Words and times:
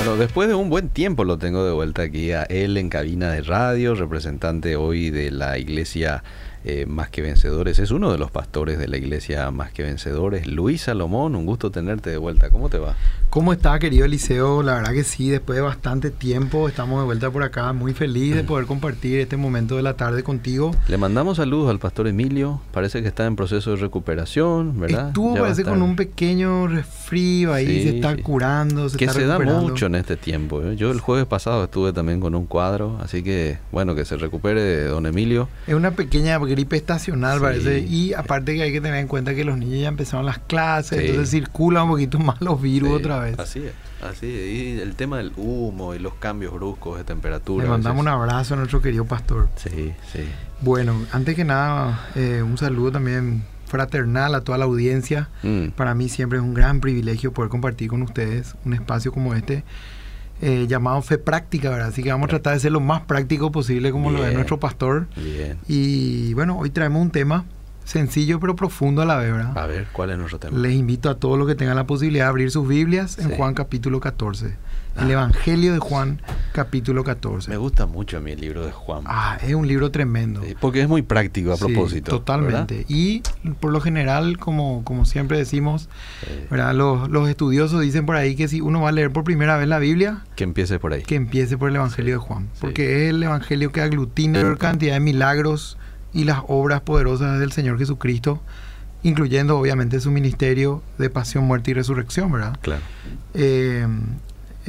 Bueno, 0.00 0.16
después 0.16 0.48
de 0.48 0.54
un 0.54 0.70
buen 0.70 0.88
tiempo 0.88 1.24
lo 1.24 1.36
tengo 1.36 1.62
de 1.62 1.72
vuelta 1.72 2.00
aquí 2.00 2.32
a 2.32 2.44
él 2.44 2.78
en 2.78 2.88
cabina 2.88 3.30
de 3.32 3.42
radio, 3.42 3.94
representante 3.94 4.74
hoy 4.74 5.10
de 5.10 5.30
la 5.30 5.58
iglesia 5.58 6.24
eh, 6.64 6.86
Más 6.86 7.10
que 7.10 7.22
Vencedores. 7.22 7.78
Es 7.78 7.90
uno 7.90 8.12
de 8.12 8.18
los 8.18 8.30
pastores 8.30 8.78
de 8.78 8.88
la 8.88 8.96
iglesia 8.96 9.50
Más 9.50 9.72
que 9.72 9.82
Vencedores. 9.82 10.46
Luis 10.46 10.82
Salomón, 10.82 11.34
un 11.34 11.46
gusto 11.46 11.70
tenerte 11.70 12.10
de 12.10 12.16
vuelta. 12.16 12.50
¿Cómo 12.50 12.68
te 12.68 12.78
va? 12.78 12.96
¿Cómo 13.30 13.52
está, 13.52 13.78
querido 13.78 14.04
Eliseo? 14.04 14.62
La 14.62 14.74
verdad 14.74 14.92
que 14.92 15.04
sí, 15.04 15.30
después 15.30 15.56
de 15.56 15.62
bastante 15.62 16.10
tiempo 16.10 16.68
estamos 16.68 17.00
de 17.00 17.04
vuelta 17.04 17.30
por 17.30 17.42
acá. 17.42 17.72
Muy 17.72 17.94
feliz 17.94 18.34
de 18.34 18.44
poder 18.44 18.66
compartir 18.66 19.20
este 19.20 19.36
momento 19.36 19.76
de 19.76 19.82
la 19.82 19.94
tarde 19.94 20.22
contigo. 20.22 20.74
Le 20.88 20.96
mandamos 20.96 21.36
saludos 21.36 21.70
al 21.70 21.78
pastor 21.78 22.08
Emilio. 22.08 22.60
Parece 22.72 23.02
que 23.02 23.08
está 23.08 23.26
en 23.26 23.36
proceso 23.36 23.70
de 23.70 23.76
recuperación, 23.76 24.78
¿verdad? 24.80 25.08
Estuvo, 25.08 25.34
parece, 25.36 25.64
con 25.64 25.82
un 25.82 25.96
pequeño 25.96 26.66
resfrío 26.66 27.52
ahí, 27.52 27.82
se 27.82 27.96
está 27.96 28.16
curando, 28.16 28.88
se 28.88 28.96
que 28.96 29.08
se 29.08 29.26
da 29.26 29.38
mucho 29.38 29.86
en 29.86 29.94
este 29.94 30.16
tiempo. 30.16 30.62
¿eh? 30.62 30.76
Yo 30.76 30.90
el 30.90 31.00
jueves 31.00 31.26
pasado 31.26 31.64
estuve 31.64 31.92
también 31.92 32.20
con 32.20 32.34
un 32.34 32.46
cuadro, 32.46 32.98
así 33.00 33.22
que, 33.22 33.58
bueno, 33.72 33.94
que 33.94 34.04
se 34.04 34.16
recupere 34.16 34.84
don 34.84 35.06
Emilio. 35.06 35.48
Es 35.66 35.74
una 35.74 35.92
pequeña 35.92 36.38
gripe 36.50 36.76
estacional, 36.76 37.40
parece. 37.40 37.80
Y 37.80 38.12
aparte 38.12 38.54
que 38.54 38.62
hay 38.62 38.72
que 38.72 38.80
tener 38.80 39.00
en 39.00 39.08
cuenta 39.08 39.34
que 39.34 39.44
los 39.44 39.56
niños 39.56 39.80
ya 39.80 39.88
empezaron 39.88 40.26
las 40.26 40.38
clases, 40.38 40.98
entonces 40.98 41.30
circulan 41.30 41.84
un 41.84 41.90
poquito 41.90 42.18
más 42.18 42.40
los 42.40 42.60
virus 42.60 42.90
otra 42.90 43.20
vez. 43.20 43.38
Así 43.38 43.60
es. 43.60 43.72
Así 44.02 44.26
y 44.26 44.80
el 44.80 44.94
tema 44.94 45.18
del 45.18 45.32
humo 45.36 45.94
y 45.94 45.98
los 45.98 46.14
cambios 46.14 46.54
bruscos 46.54 46.98
de 46.98 47.04
temperatura. 47.04 47.64
Le 47.64 47.70
mandamos 47.70 48.00
un 48.00 48.08
abrazo 48.08 48.54
a 48.54 48.56
nuestro 48.56 48.80
querido 48.80 49.04
pastor. 49.04 49.48
Sí, 49.56 49.92
sí. 50.12 50.20
Bueno, 50.62 50.94
antes 51.12 51.36
que 51.36 51.44
nada, 51.44 52.08
eh, 52.14 52.42
un 52.42 52.56
saludo 52.56 52.92
también 52.92 53.42
fraternal 53.66 54.34
a 54.34 54.40
toda 54.42 54.58
la 54.58 54.64
audiencia. 54.64 55.28
Mm. 55.42 55.68
Para 55.68 55.94
mí 55.94 56.08
siempre 56.08 56.38
es 56.38 56.44
un 56.44 56.54
gran 56.54 56.80
privilegio 56.80 57.32
poder 57.32 57.50
compartir 57.50 57.88
con 57.88 58.02
ustedes 58.02 58.54
un 58.64 58.74
espacio 58.74 59.12
como 59.12 59.34
este. 59.34 59.64
Eh, 60.42 60.66
llamado 60.68 61.02
Fe 61.02 61.18
Práctica, 61.18 61.70
¿verdad? 61.70 61.88
Así 61.88 62.02
que 62.02 62.10
vamos 62.10 62.26
a 62.26 62.30
tratar 62.30 62.54
de 62.54 62.60
ser 62.60 62.72
lo 62.72 62.80
más 62.80 63.02
práctico 63.02 63.52
posible 63.52 63.92
como 63.92 64.10
lo 64.10 64.22
de 64.22 64.32
nuestro 64.32 64.58
pastor. 64.58 65.06
Bien. 65.16 65.58
Y 65.68 66.32
bueno, 66.34 66.58
hoy 66.58 66.70
traemos 66.70 67.02
un 67.02 67.10
tema 67.10 67.44
sencillo 67.84 68.38
pero 68.38 68.54
profundo 68.54 69.02
a 69.02 69.04
la 69.04 69.16
vez, 69.16 69.32
¿verdad? 69.32 69.58
A 69.58 69.66
ver, 69.66 69.88
¿cuál 69.92 70.10
es 70.10 70.18
nuestro 70.18 70.38
tema? 70.38 70.56
Les 70.56 70.72
invito 70.72 71.10
a 71.10 71.16
todos 71.16 71.38
los 71.38 71.46
que 71.48 71.54
tengan 71.54 71.76
la 71.76 71.86
posibilidad 71.86 72.26
de 72.26 72.28
abrir 72.28 72.50
sus 72.50 72.66
Biblias 72.66 73.18
en 73.18 73.30
Juan 73.30 73.54
capítulo 73.54 74.00
14. 74.00 74.56
El 74.96 75.08
ah. 75.08 75.12
Evangelio 75.12 75.72
de 75.72 75.78
Juan, 75.78 76.20
capítulo 76.52 77.04
14. 77.04 77.50
Me 77.50 77.56
gusta 77.56 77.86
mucho 77.86 78.18
a 78.18 78.20
mí 78.20 78.32
el 78.32 78.40
libro 78.40 78.64
de 78.64 78.72
Juan. 78.72 79.02
Ah, 79.06 79.38
es 79.42 79.54
un 79.54 79.66
libro 79.66 79.90
tremendo. 79.90 80.42
porque 80.60 80.82
es 80.82 80.88
muy 80.88 81.02
práctico 81.02 81.52
a 81.52 81.56
propósito. 81.56 82.10
Totalmente. 82.10 82.84
Y 82.88 83.22
por 83.60 83.72
lo 83.72 83.80
general, 83.80 84.38
como, 84.38 84.82
como 84.84 85.04
siempre 85.04 85.38
decimos, 85.38 85.88
¿verdad? 86.50 86.74
Los, 86.74 87.08
los, 87.08 87.28
estudiosos 87.28 87.80
dicen 87.80 88.06
por 88.06 88.16
ahí 88.16 88.34
que 88.34 88.48
si 88.48 88.60
uno 88.60 88.82
va 88.82 88.88
a 88.88 88.92
leer 88.92 89.12
por 89.12 89.24
primera 89.24 89.56
vez 89.56 89.68
la 89.68 89.78
Biblia, 89.78 90.24
que 90.36 90.44
empiece 90.44 90.78
por 90.78 90.92
ahí. 90.92 91.02
Que 91.02 91.14
empiece 91.14 91.56
por 91.56 91.70
el 91.70 91.76
Evangelio 91.76 92.14
de 92.14 92.18
Juan. 92.18 92.48
Porque 92.60 93.04
es 93.04 93.10
el 93.10 93.22
Evangelio 93.22 93.72
que 93.72 93.80
aglutina 93.80 94.42
la 94.42 94.56
cantidad 94.56 94.94
de 94.94 95.00
milagros 95.00 95.78
y 96.12 96.24
las 96.24 96.40
obras 96.48 96.80
poderosas 96.80 97.38
del 97.38 97.52
Señor 97.52 97.78
Jesucristo 97.78 98.40
incluyendo 99.02 99.58
obviamente 99.58 100.00
su 100.00 100.10
ministerio 100.10 100.82
de 100.98 101.08
pasión, 101.10 101.44
muerte 101.44 101.70
y 101.70 101.74
resurrección, 101.74 102.30
¿verdad? 102.30 102.58
Claro. 102.60 102.82
Eh, 103.34 103.86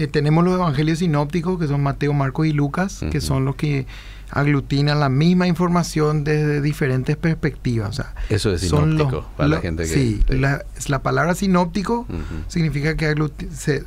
eh, 0.02 0.08
tenemos 0.08 0.44
los 0.44 0.56
evangelios 0.56 1.00
sinópticos, 1.00 1.60
que 1.60 1.68
son 1.68 1.84
Mateo, 1.84 2.14
Marcos 2.14 2.48
y 2.48 2.54
Lucas, 2.54 3.02
que 3.12 3.22
son 3.22 3.46
los 3.46 3.56
que 3.56 3.86
aglutinan 4.32 5.00
la 5.00 5.10
misma 5.10 5.48
información 5.48 6.24
desde 6.24 6.62
diferentes 6.62 7.18
perspectivas. 7.18 8.02
Eso 8.30 8.52
es 8.54 8.62
sinóptico, 8.62 9.28
para 9.38 9.50
la 9.50 9.60
gente 9.60 9.84
que... 9.84 9.90
Sí, 9.90 10.24
la, 10.30 10.64
la, 10.88 11.04
palabra 11.04 11.36
sinóptico 11.36 12.08
significa 12.48 12.96
que 12.96 13.14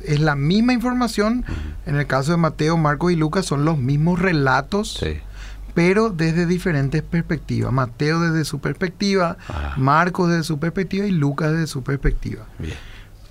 es 0.05 0.19
la 0.19 0.35
misma 0.35 0.73
información. 0.73 1.43
En 1.85 1.95
el 1.95 2.07
caso 2.07 2.31
de 2.31 2.37
Mateo, 2.37 2.77
Marcos 2.77 3.11
y 3.11 3.15
Lucas 3.15 3.45
son 3.45 3.65
los 3.65 3.77
mismos 3.77 4.19
relatos. 4.19 5.03
pero 5.73 6.09
desde 6.09 6.45
diferentes 6.45 7.01
perspectivas. 7.01 7.73
Mateo 7.73 8.21
desde 8.21 8.45
su 8.45 8.59
perspectiva, 8.59 9.35
ah. 9.49 9.73
Marcos 9.75 10.29
desde 10.29 10.43
su 10.43 10.57
perspectiva 10.59 11.05
y 11.05 11.11
Lucas 11.11 11.51
desde 11.51 11.67
su 11.67 11.83
perspectiva. 11.83 12.45
Bien. 12.59 12.75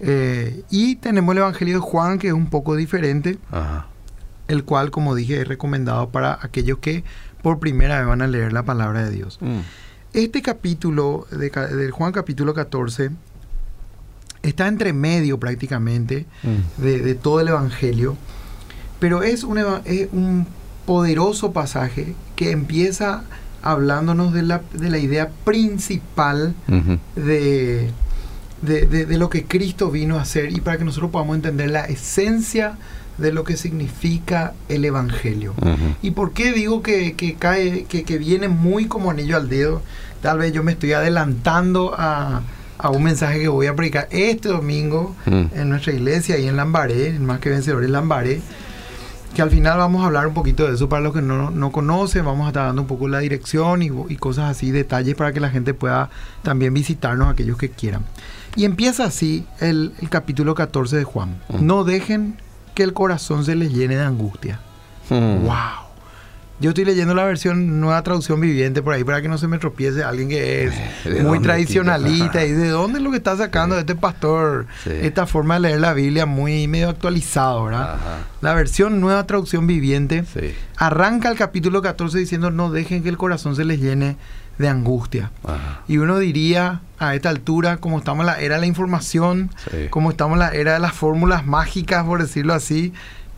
Eh, 0.00 0.62
y 0.71 0.97
tenemos 0.97 1.32
el 1.32 1.38
Evangelio 1.38 1.75
de 1.75 1.81
Juan, 1.81 2.19
que 2.19 2.28
es 2.28 2.32
un 2.32 2.47
poco 2.47 2.77
diferente, 2.77 3.38
el 4.49 4.65
cual, 4.65 4.91
como 4.91 5.15
dije, 5.15 5.43
es 5.43 5.49
recomendado 5.49 6.10
para 6.10 6.38
aquellos 6.43 6.78
que 6.78 7.05
por 7.43 7.59
primera 7.59 7.99
vez 7.99 8.06
van 8.06 8.22
a 8.22 8.27
leer 8.27 8.53
la 8.53 8.62
palabra 8.62 9.04
de 9.04 9.10
Dios. 9.10 9.38
Mm. 9.41 9.60
Este 10.12 10.43
capítulo, 10.43 11.27
de, 11.31 11.50
del 11.50 11.91
Juan 11.91 12.12
capítulo 12.12 12.54
14, 12.54 13.10
está 14.43 14.69
entre 14.69 14.93
medio 14.93 15.38
prácticamente 15.38 16.27
mm. 16.43 16.83
de, 16.83 17.15
todo 17.15 17.41
el 17.41 17.49
Evangelio, 17.49 18.16
pero 18.99 19.22
es 19.22 19.44
un, 19.44 19.59
un 20.12 20.47
poderoso 20.87 21.53
pasaje 21.53 22.15
que 22.37 22.50
empieza 22.50 23.25
hablándonos 23.62 24.33
de 24.33 24.43
la, 24.43 24.62
de 24.75 24.91
la 24.91 24.99
idea 24.99 25.31
principal 25.44 26.54
de 27.16 27.91
de, 28.65 29.19
lo 29.19 29.29
que 29.29 29.45
Cristo 29.45 29.91
vino 29.91 30.19
a 30.19 30.23
hacer 30.23 30.53
y 30.53 30.61
para 30.61 30.79
que 30.79 30.85
nosotros 30.85 31.11
podamos 31.11 31.37
entender 31.37 31.71
la 31.71 31.85
esencia 31.85 32.77
de 33.19 33.33
lo 33.33 33.45
que 33.45 33.57
significa 33.57 34.55
el 34.69 34.85
Evangelio. 34.85 35.55
¿Y 36.03 36.13
por 36.13 36.33
qué 36.33 36.53
digo 36.53 36.83
que, 36.83 37.37
cae, 37.39 37.85
que, 37.85 38.19
viene 38.19 38.49
muy 38.49 38.87
como 38.87 39.11
anillo 39.11 39.37
al 39.37 39.49
dedo? 39.49 39.83
Tal 40.21 40.39
vez 40.39 40.53
yo 40.53 40.63
me 40.63 40.73
estoy 40.73 40.93
adelantando 40.93 41.95
a, 41.97 42.43
un 42.91 43.03
mensaje 43.03 43.41
que 43.41 43.49
voy 43.49 43.67
a 43.67 43.75
predicar 43.75 44.09
este 44.11 44.49
domingo 44.49 45.15
en 45.27 45.69
nuestra 45.69 45.93
iglesia, 45.93 46.39
y 46.39 46.49
en 46.49 46.57
Lambaré, 46.57 47.09
en 47.09 47.25
Más 47.25 47.41
que 47.41 47.51
Vencedores 47.51 47.89
Lambaré, 47.89 48.41
que 49.35 49.43
al 49.43 49.51
final 49.51 49.79
vamos 49.79 50.03
a 50.03 50.07
hablar 50.07 50.27
un 50.27 50.35
poquito 50.35 50.67
de 50.67 50.75
eso 50.75 50.89
para 50.89 51.03
los 51.03 51.13
que 51.13 51.21
no, 51.21 51.51
no 51.51 51.73
conocen, 51.73 52.25
vamos 52.25 52.45
a 52.47 52.49
estar 52.49 52.67
dando 52.67 52.83
un 52.83 52.89
poco 52.89 53.09
la 53.09 53.19
dirección 53.19 53.83
y, 53.83 53.91
y 54.09 54.17
cosas 54.17 54.51
así, 54.51 54.71
detalles 54.71 55.17
para 55.17 55.33
que 55.33 55.41
la 55.41 55.51
gente 55.51 55.75
pueda 55.75 56.09
también 56.43 56.73
visitarnos, 56.73 57.29
aquellos 57.29 57.59
que 57.59 57.69
quieran. 57.69 58.05
Y 58.56 58.65
empieza 58.65 59.04
así 59.04 59.47
el, 59.60 59.92
capítulo 60.10 60.54
14 60.54 60.97
de 60.97 61.04
Juan. 61.04 61.41
No 61.60 61.84
dejen 61.84 62.37
que 62.75 62.82
el 62.82 62.92
corazón 62.92 63.44
se 63.44 63.56
les 63.56 63.72
llene 63.72 63.97
de 63.97 64.03
angustia. 64.03 64.60
¡Wow! 65.10 65.84
Yo 66.60 66.70
estoy 66.70 66.84
leyendo 66.84 67.15
la 67.15 67.25
versión 67.25 67.81
nueva 67.81 68.00
traducción 68.03 68.41
viviente 68.41 68.81
por 68.81 68.94
ahí 68.94 69.03
para 69.03 69.20
que 69.20 69.28
no 69.28 69.38
se 69.38 69.48
me 69.48 69.59
tropiece 69.59 70.04
alguien 70.04 70.28
que 70.28 70.65
es 70.65 70.75
eh, 71.04 71.22
muy 71.25 71.41
tradicionalista. 71.41 72.44
¿Y 72.44 72.53
de 72.53 72.69
dónde 72.69 72.98
es 72.98 73.04
lo 73.04 73.10
que 73.10 73.16
está 73.16 73.37
sacando 73.37 73.75
de 73.75 73.81
este 73.81 73.97
pastor? 73.97 74.66
Esta 74.86 75.26
forma 75.26 75.54
de 75.54 75.60
leer 75.60 75.81
la 75.81 75.94
Biblia 75.94 76.26
muy 76.26 76.69
medio 76.69 76.91
actualizado, 76.91 77.65
¿verdad? 77.65 77.98
La 78.41 78.54
versión 78.54 79.00
nueva 79.00 79.26
traducción 79.26 79.66
viviente 79.66 80.25
arranca 80.76 81.28
el 81.28 81.36
capítulo 81.36 81.82
14 81.82 82.19
diciendo 82.19 82.53
no 82.53 82.71
dejen 82.71 83.03
que 83.03 83.09
el 83.09 83.16
corazón 83.16 83.56
se 83.56 83.65
les 83.65 83.81
llene 83.81 84.16
de 84.59 84.69
angustia. 84.69 85.31
Y 85.88 85.98
uno 85.98 86.19
diría 86.19 86.81
a 86.98 87.15
esta 87.15 87.28
altura, 87.28 87.78
como 87.78 87.98
estamos 87.98 88.22
en 88.22 88.26
la 88.26 88.41
era 88.41 88.56
de 88.56 88.62
la 88.62 88.66
información, 88.66 89.50
como 89.91 90.10
estamos 90.10 90.34
en 90.34 90.41
la 90.41 90.48
era 90.50 90.75
de 90.75 90.78
las 90.78 90.92
fórmulas 90.92 91.47
mágicas, 91.47 92.04
por 92.04 92.20
decirlo 92.20 92.54
así, 92.54 92.92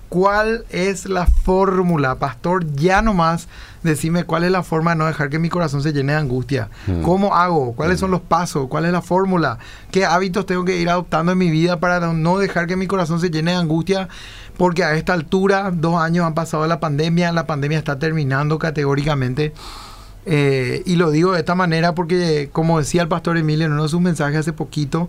¿cuál 0.08 0.64
es 0.70 1.06
la 1.06 1.26
fórmula? 1.26 2.16
Pastor, 2.16 2.66
ya 2.74 3.02
nomás 3.02 3.48
decime 3.82 4.24
cuál 4.24 4.44
es 4.44 4.50
la 4.50 4.62
forma 4.62 4.90
de 4.92 4.96
no 4.96 5.06
dejar 5.06 5.30
que 5.30 5.38
mi 5.38 5.48
corazón 5.48 5.82
se 5.82 5.92
llene 5.92 6.12
de 6.12 6.18
angustia. 6.18 6.68
Mm. 6.86 7.02
¿Cómo 7.02 7.34
hago? 7.34 7.72
¿Cuáles 7.72 8.00
son 8.00 8.10
mm. 8.10 8.12
los 8.12 8.20
pasos? 8.20 8.68
¿Cuál 8.68 8.84
es 8.84 8.92
la 8.92 9.02
fórmula? 9.02 9.58
¿Qué 9.90 10.04
hábitos 10.04 10.46
tengo 10.46 10.64
que 10.64 10.76
ir 10.76 10.90
adoptando 10.90 11.32
en 11.32 11.38
mi 11.38 11.50
vida 11.50 11.80
para 11.80 12.00
no 12.12 12.38
dejar 12.38 12.66
que 12.66 12.76
mi 12.76 12.86
corazón 12.86 13.20
se 13.20 13.30
llene 13.30 13.52
de 13.52 13.58
angustia? 13.58 14.08
Porque 14.56 14.84
a 14.84 14.94
esta 14.94 15.12
altura, 15.12 15.70
dos 15.72 16.00
años 16.00 16.26
han 16.26 16.34
pasado 16.34 16.62
de 16.62 16.68
la 16.68 16.80
pandemia, 16.80 17.32
la 17.32 17.46
pandemia 17.46 17.78
está 17.78 17.98
terminando 17.98 18.58
categóricamente. 18.58 19.52
Eh, 20.28 20.82
y 20.84 20.96
lo 20.96 21.12
digo 21.12 21.32
de 21.32 21.38
esta 21.38 21.54
manera 21.54 21.94
porque, 21.94 22.50
como 22.52 22.78
decía 22.78 23.00
el 23.00 23.08
pastor 23.08 23.36
Emilio 23.36 23.66
en 23.66 23.72
uno 23.72 23.84
de 23.84 23.88
sus 23.88 24.00
mensajes 24.00 24.40
hace 24.40 24.52
poquito, 24.52 25.08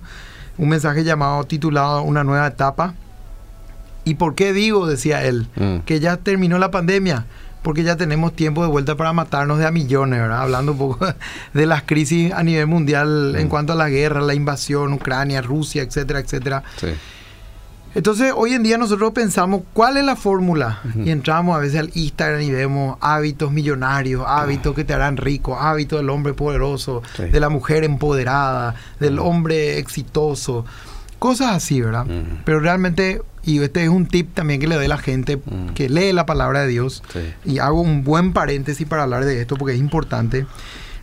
un 0.57 0.69
mensaje 0.69 1.03
llamado, 1.03 1.43
titulado 1.43 2.03
Una 2.03 2.23
nueva 2.23 2.47
etapa. 2.47 2.93
¿Y 4.05 4.15
por 4.15 4.35
qué 4.35 4.53
digo, 4.53 4.87
decía 4.87 5.23
él, 5.25 5.47
mm. 5.55 5.79
que 5.79 5.99
ya 5.99 6.17
terminó 6.17 6.59
la 6.59 6.71
pandemia? 6.71 7.25
Porque 7.61 7.83
ya 7.83 7.97
tenemos 7.97 8.33
tiempo 8.33 8.61
de 8.61 8.69
vuelta 8.69 8.95
para 8.95 9.11
matarnos 9.11 9.59
de 9.59 9.65
a 9.65 9.71
millones, 9.71 10.21
¿verdad? 10.21 10.43
Hablando 10.43 10.71
un 10.71 10.77
poco 10.77 11.05
de 11.53 11.65
las 11.65 11.83
crisis 11.83 12.31
a 12.31 12.43
nivel 12.43 12.67
mundial 12.67 13.35
en 13.35 13.47
mm. 13.47 13.49
cuanto 13.49 13.73
a 13.73 13.75
la 13.75 13.89
guerra, 13.89 14.21
la 14.21 14.35
invasión, 14.35 14.93
Ucrania, 14.93 15.41
Rusia, 15.41 15.81
etcétera, 15.81 16.19
etcétera. 16.19 16.63
Sí. 16.77 16.87
Entonces, 17.95 18.31
hoy 18.35 18.53
en 18.53 18.63
día 18.63 18.77
nosotros 18.77 19.11
pensamos 19.11 19.61
cuál 19.73 19.97
es 19.97 20.03
la 20.03 20.15
fórmula 20.15 20.81
y 20.95 21.09
entramos 21.09 21.55
a 21.55 21.59
veces 21.59 21.79
al 21.79 21.91
Instagram 21.95 22.41
y 22.41 22.51
vemos 22.51 22.97
hábitos 23.01 23.51
millonarios, 23.51 24.23
hábitos 24.27 24.75
que 24.75 24.83
te 24.83 24.93
harán 24.93 25.17
rico, 25.17 25.57
hábitos 25.57 25.99
del 25.99 26.09
hombre 26.09 26.33
poderoso, 26.33 27.01
de 27.17 27.39
la 27.39 27.49
mujer 27.49 27.83
empoderada, 27.83 28.75
del 28.99 29.17
hombre 29.17 29.79
exitoso, 29.79 30.65
cosas 31.17 31.55
así, 31.55 31.81
¿verdad? 31.81 32.05
Pero 32.45 32.59
realmente, 32.59 33.21
y 33.43 33.59
este 33.63 33.83
es 33.83 33.89
un 33.89 34.05
tip 34.05 34.33
también 34.35 34.59
que 34.59 34.67
le 34.67 34.75
doy 34.75 34.85
a 34.85 34.89
la 34.89 34.97
gente 34.97 35.41
que 35.73 35.89
lee 35.89 36.13
la 36.13 36.27
palabra 36.27 36.61
de 36.61 36.67
Dios, 36.67 37.01
y 37.45 37.57
hago 37.59 37.81
un 37.81 38.03
buen 38.03 38.31
paréntesis 38.33 38.87
para 38.87 39.03
hablar 39.03 39.25
de 39.25 39.41
esto 39.41 39.55
porque 39.55 39.73
es 39.73 39.79
importante. 39.79 40.45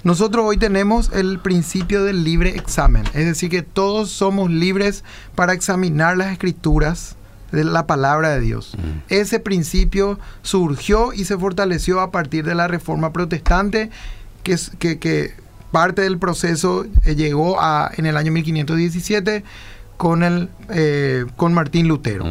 Nosotros 0.04 0.44
hoy 0.46 0.58
tenemos 0.58 1.10
el 1.12 1.38
principio 1.38 2.04
del 2.04 2.24
libre 2.24 2.50
examen, 2.50 3.04
es 3.14 3.24
decir, 3.24 3.50
que 3.50 3.62
todos 3.62 4.10
somos 4.10 4.50
libres 4.50 5.02
para 5.34 5.54
examinar 5.54 6.16
las 6.16 6.30
escrituras, 6.30 7.16
de 7.54 7.64
la 7.64 7.86
palabra 7.86 8.30
de 8.30 8.40
Dios. 8.40 8.76
Ese 9.08 9.40
principio 9.40 10.18
surgió 10.42 11.12
y 11.12 11.24
se 11.24 11.38
fortaleció 11.38 12.00
a 12.00 12.10
partir 12.10 12.44
de 12.44 12.54
la 12.54 12.68
reforma 12.68 13.12
protestante, 13.12 13.90
que, 14.42 14.56
que, 14.78 14.98
que 14.98 15.34
parte 15.70 16.02
del 16.02 16.18
proceso 16.18 16.84
eh, 17.04 17.14
llegó 17.14 17.60
a, 17.60 17.90
en 17.96 18.06
el 18.06 18.16
año 18.16 18.32
1517 18.32 19.44
con, 19.96 20.22
el, 20.22 20.48
eh, 20.68 21.24
con 21.36 21.54
Martín 21.54 21.88
Lutero. 21.88 22.26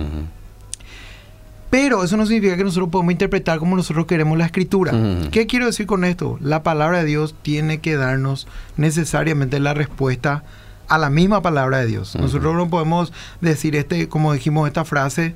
Pero 1.74 2.04
eso 2.04 2.18
no 2.18 2.28
significa 2.28 2.56
que 2.56 2.64
nosotros 2.64 2.90
podemos 2.90 3.14
interpretar 3.14 3.58
como 3.58 3.76
nosotros 3.76 4.06
queremos 4.06 4.38
la 4.38 4.46
escritura. 4.46 4.94
¿Qué 5.32 5.48
quiero 5.48 5.66
decir 5.66 5.88
con 5.88 6.04
esto? 6.04 6.38
La 6.40 6.62
palabra 6.62 7.00
de 7.00 7.06
Dios 7.06 7.34
tiene 7.42 7.80
que 7.80 7.96
darnos 7.96 8.48
necesariamente 8.78 9.60
la 9.60 9.74
respuesta 9.74 10.44
a 10.88 11.00
la 11.00 11.10
misma 11.10 11.42
palabra 11.42 11.80
de 11.80 11.88
Dios. 11.88 12.16
Nosotros 12.16 12.54
no 12.54 12.70
podemos 12.70 13.12
decir 13.42 13.76
este, 13.76 14.08
como 14.08 14.34
dijimos 14.34 14.68
esta 14.68 14.86
frase, 14.86 15.34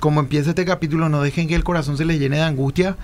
como 0.00 0.20
empieza 0.20 0.48
este 0.48 0.64
capítulo, 0.64 1.10
no 1.10 1.20
dejen 1.20 1.48
que 1.48 1.54
el 1.54 1.64
corazón 1.64 1.98
se 1.98 2.06
les 2.06 2.18
llene 2.18 2.36
de 2.36 2.44
angustia 2.44 2.96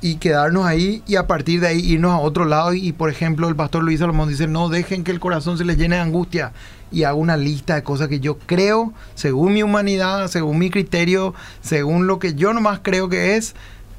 y 0.00 0.16
quedarnos 0.16 0.66
ahí 0.66 1.02
y 1.06 1.16
a 1.16 1.26
partir 1.26 1.60
de 1.60 1.68
ahí 1.68 1.80
irnos 1.80 2.12
a 2.12 2.18
otro 2.18 2.44
lado 2.44 2.74
y, 2.74 2.92
por 2.92 3.10
ejemplo 3.10 3.48
el 3.48 3.56
pastor 3.56 3.82
Luis 3.82 4.00
Salomón 4.00 4.28
dice 4.28 4.46
no 4.46 4.68
dejen 4.68 5.04
que 5.04 5.10
el 5.10 5.20
corazón 5.20 5.58
se 5.58 5.64
les 5.64 5.78
llene 5.78 5.96
de 5.96 6.02
angustia 6.02 6.52
y 6.92 7.02
hago 7.04 7.18
una 7.18 7.36
lista 7.36 7.74
de 7.74 7.82
cosas 7.82 8.08
que 8.08 8.20
yo 8.20 8.38
creo, 8.38 8.92
según 9.14 9.54
mi 9.54 9.62
humanidad, 9.62 10.28
según 10.28 10.58
mi 10.58 10.70
criterio, 10.70 11.34
según 11.60 12.06
lo 12.06 12.18
que 12.18 12.34
yo 12.34 12.52
nomás 12.52 12.80
creo 12.82 13.08
que 13.08 13.36
es, 13.36 13.54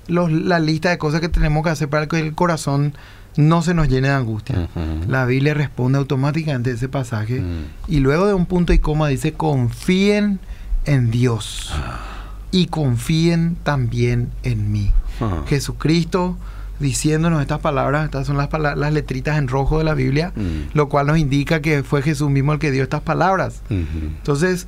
la 0.08 0.60
lista 0.60 0.90
de 0.90 0.98
cosas 0.98 1.20
que 1.20 1.28
tenemos 1.28 1.64
que 1.64 1.70
hacer 1.70 1.90
para 1.90 2.08
que 2.08 2.18
el 2.20 2.34
corazón 2.34 2.94
no 3.36 3.62
se 3.62 3.74
nos 3.74 3.90
llene 3.90 4.08
de 4.08 4.14
angustia. 4.14 4.70
La 5.08 5.26
Biblia 5.26 5.54
responde 5.54 5.98
automáticamente 5.98 6.72
a 6.72 6.74
ese 6.74 6.90
pasaje 6.90 7.42
mm. 7.42 7.66
y 7.88 8.00
luego 8.00 8.26
de 8.26 8.34
un 8.34 8.46
punto 8.46 8.74
y 8.74 8.80
coma 8.80 9.10
dice, 9.10 9.34
confíen 9.34 10.40
en 10.86 11.12
Dios 11.12 11.72
ah. 11.74 12.17
Y 12.52 12.68
confíen 12.68 13.58
también 13.64 14.30
en 14.44 14.72
mí. 14.72 14.92
Ah. 15.20 15.44
Jesucristo 15.48 16.38
diciéndonos 16.80 17.42
estas 17.42 17.60
palabras, 17.60 18.06
estas 18.06 18.28
son 18.28 18.38
las, 18.38 18.50
las 18.52 18.94
letritas 18.94 19.38
en 19.38 19.48
rojo 19.48 19.78
de 19.80 19.84
la 19.84 19.94
Biblia, 19.94 20.32
mm. 20.36 20.76
lo 20.76 20.90
cual 20.90 21.08
nos 21.08 21.18
indica 21.18 21.62
que 21.62 21.84
fue 21.84 22.02
Jesús 22.02 22.30
mismo 22.30 22.54
el 22.54 22.60
que 22.60 22.72
dio 22.72 22.84
estas 22.84 23.02
palabras. 23.02 23.62
Entonces, 23.70 24.68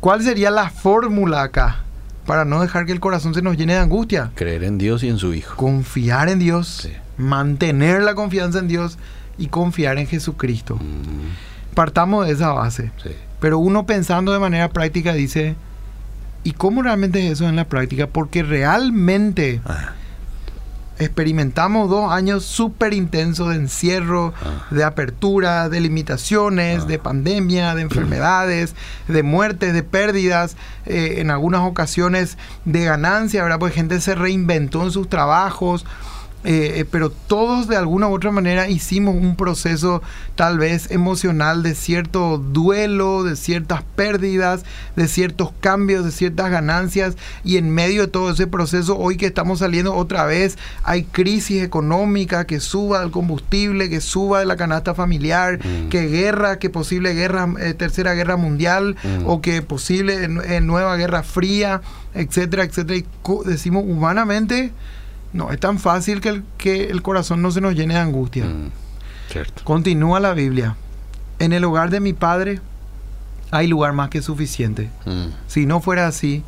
¿cuál 0.00 0.22
sería 0.22 0.50
la 0.50 0.70
fórmula 0.70 1.42
acá 1.42 1.84
para 2.26 2.44
no 2.44 2.62
dejar 2.62 2.86
que 2.86 2.92
el 2.92 3.00
corazón 3.00 3.34
se 3.34 3.42
nos 3.42 3.56
llene 3.56 3.74
de 3.74 3.80
angustia? 3.80 4.30
Creer 4.34 4.64
en 4.64 4.78
Dios 4.78 5.02
y 5.02 5.08
en 5.08 5.18
su 5.18 5.34
Hijo. 5.34 5.56
Confiar 5.56 6.28
en 6.28 6.38
Dios, 6.38 6.88
mantener 7.18 8.02
la 8.02 8.14
confianza 8.14 8.58
en 8.58 8.68
Dios 8.68 8.98
y 9.38 9.48
confiar 9.48 9.98
en 9.98 10.06
Jesucristo. 10.06 10.78
Partamos 11.74 12.26
de 12.26 12.32
esa 12.32 12.52
base. 12.52 12.90
Pero 13.40 13.58
uno 13.58 13.86
pensando 13.86 14.32
de 14.32 14.38
manera 14.38 14.68
práctica 14.68 15.12
dice, 15.12 15.56
¿y 16.44 16.52
cómo 16.52 16.82
realmente 16.82 17.26
es 17.26 17.32
eso 17.32 17.48
en 17.48 17.56
la 17.56 17.68
práctica? 17.68 18.06
Porque 18.06 18.42
realmente... 18.42 19.60
Ah 19.64 19.94
experimentamos 20.98 21.90
dos 21.90 22.10
años 22.10 22.44
súper 22.44 22.94
intensos 22.94 23.48
de 23.50 23.56
encierro, 23.56 24.32
ah. 24.44 24.66
de 24.70 24.84
apertura, 24.84 25.68
de 25.68 25.80
limitaciones, 25.80 26.86
de 26.86 26.96
ah. 26.96 27.02
pandemia, 27.02 27.74
de 27.74 27.82
enfermedades, 27.82 28.74
de 29.08 29.22
muertes, 29.22 29.72
de 29.72 29.82
pérdidas, 29.82 30.56
eh, 30.86 31.16
en 31.18 31.30
algunas 31.30 31.62
ocasiones 31.62 32.38
de 32.64 32.84
ganancia, 32.84 33.42
¿verdad? 33.42 33.58
Pues 33.58 33.74
gente 33.74 34.00
se 34.00 34.14
reinventó 34.14 34.82
en 34.82 34.90
sus 34.90 35.08
trabajos. 35.08 35.84
Eh, 36.44 36.80
eh, 36.80 36.84
pero 36.90 37.10
todos 37.10 37.68
de 37.68 37.76
alguna 37.76 38.08
u 38.08 38.14
otra 38.14 38.32
manera 38.32 38.68
hicimos 38.68 39.14
un 39.14 39.36
proceso 39.36 40.02
tal 40.34 40.58
vez 40.58 40.90
emocional 40.90 41.62
de 41.62 41.76
cierto 41.76 42.38
duelo, 42.38 43.22
de 43.22 43.36
ciertas 43.36 43.84
pérdidas, 43.94 44.64
de 44.96 45.06
ciertos 45.06 45.52
cambios, 45.60 46.04
de 46.04 46.10
ciertas 46.10 46.50
ganancias 46.50 47.16
y 47.44 47.58
en 47.58 47.70
medio 47.70 48.02
de 48.02 48.08
todo 48.08 48.32
ese 48.32 48.48
proceso, 48.48 48.98
hoy 48.98 49.16
que 49.16 49.26
estamos 49.26 49.60
saliendo 49.60 49.94
otra 49.94 50.24
vez, 50.26 50.58
hay 50.82 51.04
crisis 51.04 51.62
económica, 51.62 52.44
que 52.44 52.58
suba 52.58 53.02
el 53.04 53.12
combustible, 53.12 53.88
que 53.88 54.00
suba 54.00 54.40
de 54.40 54.46
la 54.46 54.56
canasta 54.56 54.94
familiar, 54.94 55.60
mm. 55.64 55.90
que 55.90 56.08
guerra, 56.08 56.58
que 56.58 56.70
posible 56.70 57.14
guerra, 57.14 57.48
eh, 57.60 57.74
tercera 57.74 58.14
guerra 58.14 58.36
mundial 58.36 58.96
mm. 59.02 59.26
o 59.26 59.40
que 59.40 59.62
posible 59.62 60.26
nueva 60.60 60.96
guerra 60.96 61.22
fría, 61.22 61.82
etcétera, 62.14 62.64
etcétera. 62.64 62.98
Y 62.98 63.04
decimos 63.44 63.84
humanamente, 63.86 64.72
no 65.32 65.50
es 65.50 65.60
tan 65.60 65.78
fácil 65.78 66.20
que 66.20 66.28
el, 66.28 66.44
que 66.58 66.84
el 66.84 67.02
corazón 67.02 67.42
no 67.42 67.50
se 67.50 67.60
nos 67.60 67.74
llene 67.74 67.94
de 67.94 68.00
angustia. 68.00 68.44
Mm, 68.44 68.70
Continúa 69.64 70.20
la 70.20 70.34
Biblia. 70.34 70.76
En 71.38 71.52
el 71.52 71.64
hogar 71.64 71.90
de 71.90 72.00
mi 72.00 72.12
padre 72.12 72.60
hay 73.50 73.66
lugar 73.66 73.92
más 73.92 74.10
que 74.10 74.22
suficiente. 74.22 74.90
Mm. 75.06 75.28
Si 75.46 75.66
no 75.66 75.80
fuera 75.80 76.06
así, 76.06 76.42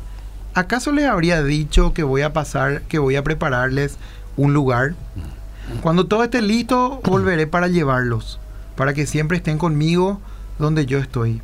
¿acaso 0.53 0.91
les 0.91 1.05
habría 1.05 1.43
dicho 1.43 1.93
que 1.93 2.03
voy 2.03 2.21
a 2.21 2.33
pasar, 2.33 2.83
que 2.83 2.99
voy 2.99 3.15
a 3.15 3.23
prepararles 3.23 3.97
un 4.37 4.53
lugar? 4.53 4.91
Mm. 4.91 5.79
Cuando 5.81 6.05
todo 6.05 6.23
esté 6.23 6.41
listo, 6.41 7.01
volveré 7.03 7.47
para 7.47 7.67
llevarlos, 7.67 8.39
para 8.75 8.93
que 8.93 9.07
siempre 9.07 9.37
estén 9.37 9.57
conmigo 9.57 10.21
donde 10.59 10.85
yo 10.85 10.99
estoy. 10.99 11.41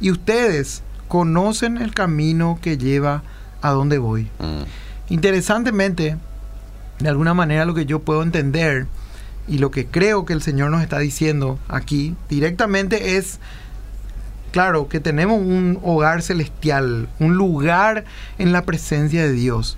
Y 0.00 0.10
ustedes 0.10 0.82
conocen 1.08 1.76
el 1.76 1.92
camino 1.92 2.58
que 2.62 2.78
lleva 2.78 3.22
a 3.62 3.70
donde 3.70 3.98
voy. 3.98 4.28
Interesantemente, 5.08 6.16
de 7.00 7.08
alguna 7.08 7.34
manera 7.34 7.64
lo 7.64 7.74
que 7.74 7.86
yo 7.86 8.00
puedo 8.00 8.22
entender 8.22 8.86
y 9.48 9.58
lo 9.58 9.70
que 9.70 9.86
creo 9.86 10.24
que 10.24 10.32
el 10.32 10.42
Señor 10.42 10.70
nos 10.70 10.82
está 10.82 10.98
diciendo 10.98 11.58
aquí 11.68 12.14
directamente 12.28 13.16
es, 13.16 13.40
claro, 14.52 14.88
que 14.88 15.00
tenemos 15.00 15.40
un 15.40 15.78
hogar 15.82 16.22
celestial, 16.22 17.08
un 17.18 17.34
lugar 17.34 18.04
en 18.38 18.52
la 18.52 18.62
presencia 18.64 19.22
de 19.22 19.32
Dios. 19.32 19.76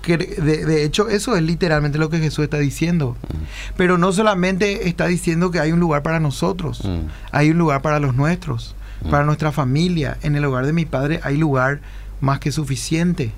Que 0.00 0.18
de, 0.18 0.82
hecho, 0.82 1.08
eso 1.08 1.36
es 1.36 1.42
literalmente 1.42 1.98
lo 1.98 2.10
que 2.10 2.18
Jesús 2.18 2.42
está 2.42 2.58
diciendo. 2.58 3.16
Mm. 3.22 3.36
Pero 3.76 3.98
no 3.98 4.12
solamente 4.12 4.88
está 4.88 5.06
diciendo 5.06 5.52
que 5.52 5.60
hay 5.60 5.70
un 5.70 5.78
lugar 5.78 6.02
para 6.02 6.18
nosotros, 6.18 6.84
mm. 6.84 7.06
hay 7.30 7.50
un 7.50 7.58
lugar 7.58 7.82
para 7.82 8.00
los 8.00 8.16
nuestros, 8.16 8.74
mm. 9.04 9.10
para 9.10 9.24
nuestra 9.24 9.52
familia. 9.52 10.18
En 10.22 10.34
el 10.34 10.44
hogar 10.44 10.66
de 10.66 10.72
mi 10.72 10.86
Padre 10.86 11.20
hay 11.22 11.36
lugar 11.36 11.80
más 12.20 12.40
que 12.40 12.50
suficiente. 12.50 13.32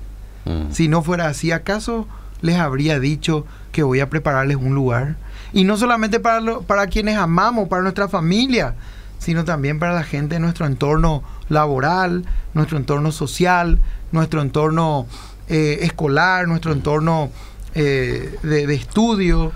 Si 0.69 0.87
no 0.87 1.01
fuera 1.01 1.25
así, 1.25 1.51
¿acaso 1.51 2.07
les 2.45 2.57
habría 2.57 2.99
dicho 2.99 3.45
que 3.71 3.83
voy 3.83 3.99
a 3.99 4.09
prepararles 4.09 4.57
un 4.57 4.75
lugar. 4.75 5.15
Y 5.51 5.63
no 5.63 5.77
solamente 5.77 6.19
para, 6.19 6.59
para 6.59 6.87
quienes 6.87 7.17
amamos, 7.17 7.67
para 7.67 7.81
nuestra 7.81 8.07
familia, 8.07 8.75
sino 9.19 9.43
también 9.43 9.79
para 9.79 9.93
la 9.93 10.03
gente 10.03 10.35
de 10.35 10.39
nuestro 10.39 10.65
entorno 10.65 11.23
laboral, 11.49 12.25
nuestro 12.53 12.77
entorno 12.77 13.11
social, 13.11 13.79
nuestro 14.11 14.41
entorno 14.41 15.07
eh, 15.47 15.79
escolar, 15.81 16.47
nuestro 16.47 16.71
entorno 16.71 17.31
eh, 17.73 18.37
de, 18.43 18.73
estudio, 18.73 19.51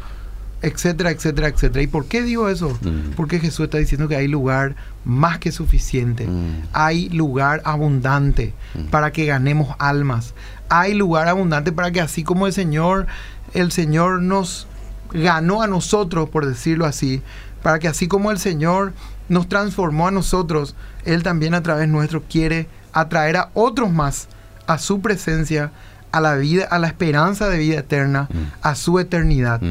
etcétera, 0.61 1.11
etcétera, 1.11 1.47
etcétera. 1.47 1.81
¿Y 1.81 1.87
por 1.87 2.05
qué 2.05 2.21
digo 2.23 2.49
eso? 2.49 2.77
Mm. 2.81 3.11
Porque 3.15 3.39
Jesús 3.39 3.65
está 3.65 3.77
diciendo 3.77 4.07
que 4.07 4.15
hay 4.15 4.27
lugar 4.27 4.75
más 5.05 5.39
que 5.39 5.51
suficiente, 5.51 6.27
mm. 6.27 6.67
hay 6.73 7.09
lugar 7.09 7.61
abundante 7.65 8.53
mm. 8.75 8.89
para 8.89 9.11
que 9.11 9.25
ganemos 9.25 9.75
almas, 9.79 10.33
hay 10.69 10.93
lugar 10.93 11.27
abundante 11.27 11.71
para 11.71 11.91
que 11.91 12.01
así 12.01 12.23
como 12.23 12.47
el 12.47 12.53
Señor, 12.53 13.07
el 13.53 13.71
Señor 13.71 14.21
nos 14.21 14.67
ganó 15.11 15.61
a 15.61 15.67
nosotros, 15.67 16.29
por 16.29 16.45
decirlo 16.45 16.85
así, 16.85 17.21
para 17.63 17.79
que 17.79 17.87
así 17.87 18.07
como 18.07 18.31
el 18.31 18.39
Señor 18.39 18.93
nos 19.27 19.47
transformó 19.47 20.07
a 20.07 20.11
nosotros, 20.11 20.75
Él 21.05 21.23
también 21.23 21.53
a 21.53 21.63
través 21.63 21.87
nuestro 21.87 22.23
quiere 22.23 22.67
atraer 22.93 23.37
a 23.37 23.49
otros 23.53 23.91
más 23.91 24.27
a 24.67 24.77
su 24.77 25.01
presencia, 25.01 25.71
a 26.11 26.21
la 26.21 26.35
vida, 26.35 26.65
a 26.69 26.79
la 26.79 26.87
esperanza 26.87 27.49
de 27.49 27.57
vida 27.57 27.79
eterna, 27.79 28.27
a 28.61 28.75
su 28.75 28.99
eternidad. 28.99 29.61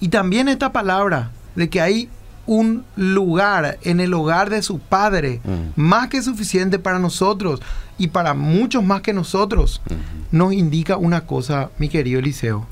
Y 0.00 0.08
también 0.08 0.48
esta 0.48 0.72
palabra 0.72 1.30
de 1.54 1.68
que 1.68 1.80
hay 1.80 2.08
un 2.46 2.84
lugar 2.94 3.78
en 3.82 4.00
el 4.00 4.14
hogar 4.14 4.50
de 4.50 4.62
su 4.62 4.78
Padre, 4.78 5.40
mm. 5.44 5.80
más 5.80 6.08
que 6.08 6.22
suficiente 6.22 6.78
para 6.78 6.98
nosotros 6.98 7.60
y 7.98 8.08
para 8.08 8.34
muchos 8.34 8.84
más 8.84 9.02
que 9.02 9.12
nosotros, 9.12 9.82
nos 10.30 10.52
indica 10.52 10.96
una 10.96 11.26
cosa, 11.26 11.70
mi 11.78 11.88
querido 11.88 12.20
Eliseo. 12.20 12.66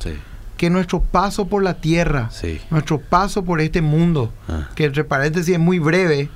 Que 0.56 0.70
nuestro 0.70 1.02
paso 1.02 1.48
por 1.48 1.64
la 1.64 1.74
tierra, 1.80 2.30
nuestro 2.70 3.00
paso 3.00 3.44
por 3.44 3.60
este 3.60 3.82
mundo, 3.82 4.32
ah. 4.48 4.68
que 4.76 4.84
entre 4.84 5.02
paréntesis 5.02 5.54
es 5.54 5.60
muy 5.60 5.80
breve, 5.80 6.30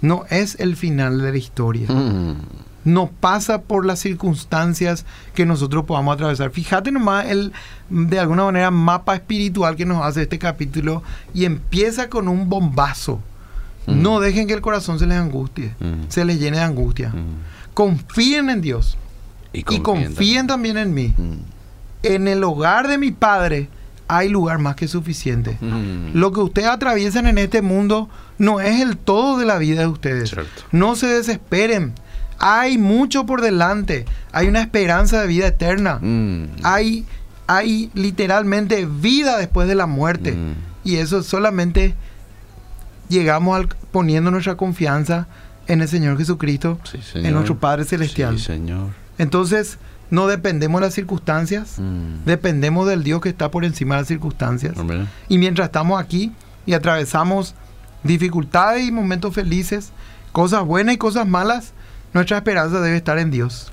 no 0.00 0.24
es 0.30 0.58
el 0.58 0.74
final 0.76 1.20
de 1.20 1.30
la 1.30 1.38
historia. 1.38 1.88
Mm. 1.88 2.36
No 2.84 3.08
pasa 3.08 3.62
por 3.62 3.86
las 3.86 3.98
circunstancias 4.00 5.06
que 5.34 5.46
nosotros 5.46 5.84
podamos 5.84 6.14
atravesar. 6.14 6.50
Fíjate 6.50 6.92
nomás 6.92 7.26
el, 7.26 7.52
de 7.88 8.18
alguna 8.18 8.44
manera, 8.44 8.70
mapa 8.70 9.14
espiritual 9.14 9.76
que 9.76 9.86
nos 9.86 10.04
hace 10.04 10.22
este 10.22 10.38
capítulo 10.38 11.02
y 11.32 11.44
empieza 11.44 12.08
con 12.08 12.28
un 12.28 12.48
bombazo. 12.48 13.20
Mm. 13.86 14.02
No 14.02 14.20
dejen 14.20 14.46
que 14.46 14.54
el 14.54 14.60
corazón 14.60 14.98
se 14.98 15.06
les 15.06 15.18
angustie, 15.18 15.74
mm. 15.80 16.08
se 16.08 16.24
les 16.24 16.38
llene 16.38 16.58
de 16.58 16.62
angustia 16.62 17.12
confíen 17.74 18.48
en 18.48 18.60
Dios 18.62 18.96
y 19.52 19.62
confíen, 19.62 20.46
también. 20.46 20.78
en 20.78 20.94
mí. 20.94 21.12
Mm. 21.16 21.34
En 22.02 22.28
el 22.28 22.42
hogar 22.44 22.88
de 22.88 22.98
mi 22.98 23.10
Padre 23.10 23.68
hay 24.08 24.28
lugar 24.28 24.58
más 24.58 24.76
que 24.76 24.88
suficiente. 24.88 25.58
Mm. 25.60 26.14
Lo 26.14 26.32
que 26.32 26.40
ustedes 26.40 26.68
atraviesan 26.68 27.26
en 27.26 27.38
este 27.38 27.62
mundo 27.62 28.08
no 28.38 28.60
es 28.60 28.80
el 28.80 28.96
todo 28.96 29.38
de 29.38 29.44
la 29.44 29.58
vida 29.58 29.80
de 29.80 29.86
ustedes. 29.88 30.34
No 30.72 30.96
se 30.96 31.08
desesperen. 31.08 31.92
Hay 32.38 32.78
mucho 32.78 33.26
por 33.26 33.40
delante. 33.40 34.04
Hay 34.32 34.48
una 34.48 34.60
esperanza 34.60 35.20
de 35.20 35.26
vida 35.26 35.46
eterna. 35.46 35.98
Mm. 36.00 36.46
Hay, 36.62 37.06
hay 37.46 37.90
literalmente 37.94 38.86
vida 38.86 39.38
después 39.38 39.68
de 39.68 39.74
la 39.74 39.86
muerte. 39.86 40.32
Mm. 40.32 40.54
Y 40.84 40.96
eso 40.96 41.22
solamente 41.22 41.94
llegamos 43.08 43.56
al, 43.56 43.68
poniendo 43.90 44.30
nuestra 44.30 44.56
confianza 44.56 45.26
en 45.66 45.80
el 45.80 45.88
Señor 45.88 46.18
Jesucristo, 46.18 46.78
en 47.14 47.32
nuestro 47.32 47.58
Padre 47.58 47.84
Celestial. 47.84 48.38
señor. 48.38 48.90
Entonces, 49.16 49.78
no 50.10 50.26
dependemos 50.26 50.80
de 50.80 50.86
las 50.88 50.94
circunstancias, 50.94 51.78
mm. 51.78 52.24
dependemos 52.26 52.86
del 52.86 53.02
Dios 53.02 53.20
que 53.20 53.30
está 53.30 53.50
por 53.50 53.64
encima 53.64 53.94
de 53.94 54.02
las 54.02 54.08
circunstancias. 54.08 54.74
Y 55.28 55.38
mientras 55.38 55.66
estamos 55.66 56.00
aquí 56.00 56.32
y 56.66 56.74
atravesamos 56.74 57.54
dificultades 58.02 58.86
y 58.86 58.92
momentos 58.92 59.34
felices, 59.34 59.92
cosas 60.32 60.64
buenas 60.64 60.94
y 60.94 60.98
cosas 60.98 61.26
malas, 61.26 61.72
nuestra 62.14 62.38
esperanza 62.38 62.80
debe 62.80 62.96
estar 62.96 63.18
en 63.18 63.30
Dios. 63.30 63.72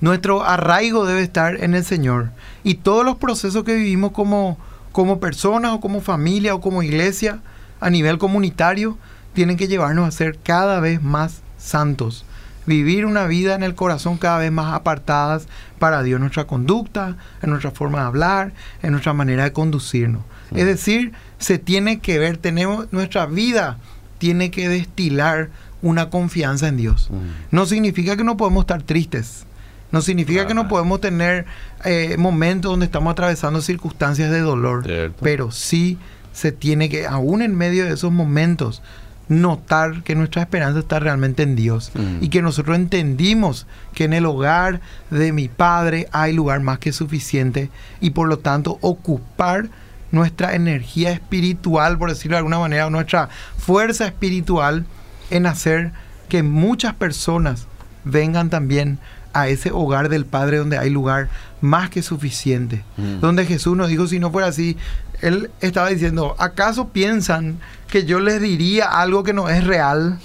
Nuestro 0.00 0.44
arraigo 0.44 1.06
debe 1.06 1.22
estar 1.22 1.62
en 1.62 1.74
el 1.74 1.84
Señor. 1.84 2.30
Y 2.62 2.74
todos 2.74 3.04
los 3.04 3.16
procesos 3.16 3.64
que 3.64 3.74
vivimos 3.74 4.12
como, 4.12 4.58
como 4.92 5.20
personas 5.20 5.72
o 5.72 5.80
como 5.80 6.00
familia 6.00 6.54
o 6.54 6.60
como 6.60 6.82
iglesia 6.82 7.40
a 7.80 7.90
nivel 7.90 8.18
comunitario 8.18 8.98
tienen 9.32 9.56
que 9.56 9.68
llevarnos 9.68 10.06
a 10.06 10.16
ser 10.16 10.38
cada 10.42 10.80
vez 10.80 11.02
más 11.02 11.42
santos. 11.58 12.24
Vivir 12.66 13.06
una 13.06 13.26
vida 13.26 13.54
en 13.54 13.64
el 13.64 13.74
corazón 13.74 14.18
cada 14.18 14.38
vez 14.38 14.52
más 14.52 14.72
apartadas 14.72 15.48
para 15.80 16.02
Dios, 16.04 16.20
nuestra 16.20 16.46
conducta, 16.46 17.16
en 17.42 17.50
nuestra 17.50 17.72
forma 17.72 18.00
de 18.00 18.04
hablar, 18.04 18.52
en 18.82 18.92
nuestra 18.92 19.12
manera 19.12 19.44
de 19.44 19.52
conducirnos. 19.52 20.22
Es 20.54 20.66
decir, 20.66 21.12
se 21.38 21.58
tiene 21.58 21.98
que 21.98 22.18
ver, 22.18 22.36
tenemos 22.36 22.92
nuestra 22.92 23.26
vida 23.26 23.78
tiene 24.18 24.52
que 24.52 24.68
destilar 24.68 25.50
una 25.82 26.10
confianza 26.10 26.68
en 26.68 26.76
Dios. 26.76 27.10
No 27.50 27.66
significa 27.66 28.16
que 28.16 28.24
no 28.24 28.36
podemos 28.36 28.62
estar 28.62 28.82
tristes. 28.82 29.44
No 29.90 30.00
significa 30.00 30.46
que 30.46 30.54
no 30.54 30.68
podemos 30.68 31.00
tener 31.00 31.44
eh, 31.84 32.16
momentos 32.18 32.70
donde 32.70 32.86
estamos 32.86 33.12
atravesando 33.12 33.60
circunstancias 33.60 34.30
de 34.30 34.40
dolor. 34.40 35.12
Pero 35.20 35.50
sí 35.50 35.98
se 36.32 36.50
tiene 36.50 36.88
que, 36.88 37.06
aún 37.06 37.42
en 37.42 37.54
medio 37.54 37.84
de 37.84 37.92
esos 37.92 38.10
momentos, 38.10 38.82
notar 39.28 40.02
que 40.02 40.14
nuestra 40.14 40.42
esperanza 40.42 40.80
está 40.80 40.98
realmente 40.98 41.42
en 41.42 41.56
Dios 41.56 41.92
y 42.20 42.28
que 42.28 42.42
nosotros 42.42 42.76
entendimos 42.76 43.66
que 43.94 44.04
en 44.04 44.12
el 44.12 44.26
hogar 44.26 44.80
de 45.10 45.32
mi 45.32 45.48
Padre 45.48 46.08
hay 46.12 46.32
lugar 46.32 46.60
más 46.60 46.78
que 46.78 46.92
suficiente 46.92 47.70
y 48.00 48.10
por 48.10 48.28
lo 48.28 48.38
tanto 48.38 48.78
ocupar 48.80 49.68
nuestra 50.10 50.54
energía 50.54 51.12
espiritual, 51.12 51.96
por 51.98 52.10
decirlo 52.10 52.34
de 52.34 52.38
alguna 52.38 52.58
manera, 52.58 52.90
nuestra 52.90 53.30
fuerza 53.56 54.06
espiritual 54.06 54.84
en 55.32 55.46
hacer 55.46 55.92
que 56.28 56.42
muchas 56.42 56.94
personas 56.94 57.66
vengan 58.04 58.50
también 58.50 58.98
a 59.32 59.48
ese 59.48 59.70
hogar 59.70 60.08
del 60.08 60.26
Padre 60.26 60.58
donde 60.58 60.78
hay 60.78 60.90
lugar 60.90 61.28
más 61.60 61.90
que 61.90 62.02
suficiente. 62.02 62.84
Mm. 62.96 63.20
Donde 63.20 63.46
Jesús 63.46 63.76
nos 63.76 63.88
dijo, 63.88 64.06
si 64.06 64.18
no 64.18 64.30
fuera 64.30 64.48
así, 64.48 64.76
Él 65.20 65.50
estaba 65.60 65.88
diciendo, 65.88 66.34
¿acaso 66.38 66.88
piensan 66.88 67.58
que 67.88 68.04
yo 68.04 68.20
les 68.20 68.40
diría 68.40 68.86
algo 68.86 69.22
que 69.22 69.32
no 69.32 69.48
es 69.48 69.64
real? 69.64 70.18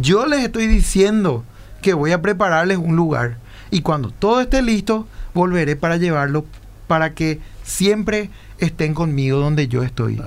Yo 0.00 0.26
les 0.26 0.44
estoy 0.44 0.66
diciendo 0.66 1.44
que 1.80 1.94
voy 1.94 2.12
a 2.12 2.22
prepararles 2.22 2.78
un 2.78 2.96
lugar. 2.96 3.38
Y 3.70 3.80
cuando 3.80 4.10
todo 4.10 4.40
esté 4.40 4.62
listo, 4.62 5.06
volveré 5.34 5.76
para 5.76 5.96
llevarlo 5.96 6.44
para 6.86 7.14
que 7.14 7.40
siempre 7.64 8.30
estén 8.58 8.94
conmigo 8.94 9.38
donde 9.38 9.66
yo 9.66 9.82
estoy. 9.82 10.20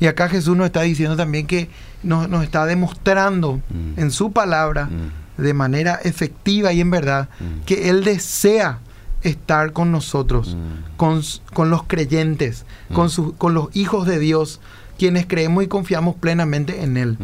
Y 0.00 0.06
acá 0.06 0.28
Jesús 0.28 0.56
nos 0.56 0.66
está 0.66 0.82
diciendo 0.82 1.16
también 1.16 1.46
que 1.46 1.68
nos, 2.02 2.44
está 2.44 2.66
demostrando 2.66 3.60
mm. 3.70 3.98
en 3.98 4.10
su 4.10 4.32
palabra 4.32 4.86
mm. 4.86 5.42
de 5.42 5.54
manera 5.54 6.00
efectiva 6.02 6.72
y 6.72 6.80
en 6.80 6.90
verdad 6.90 7.28
mm. 7.40 7.64
que 7.64 7.88
Él 7.90 8.04
desea 8.04 8.78
estar 9.22 9.72
con 9.72 9.90
nosotros, 9.90 10.56
con, 10.96 11.22
con, 11.52 11.70
los 11.70 11.82
creyentes, 11.82 12.64
con, 12.92 13.10
con 13.36 13.52
los 13.52 13.74
hijos 13.74 14.06
de 14.06 14.18
Dios, 14.20 14.60
quienes 14.96 15.26
creemos 15.26 15.64
y 15.64 15.66
confiamos 15.66 16.14
plenamente 16.14 16.84
en 16.84 16.96
Él. 16.96 17.18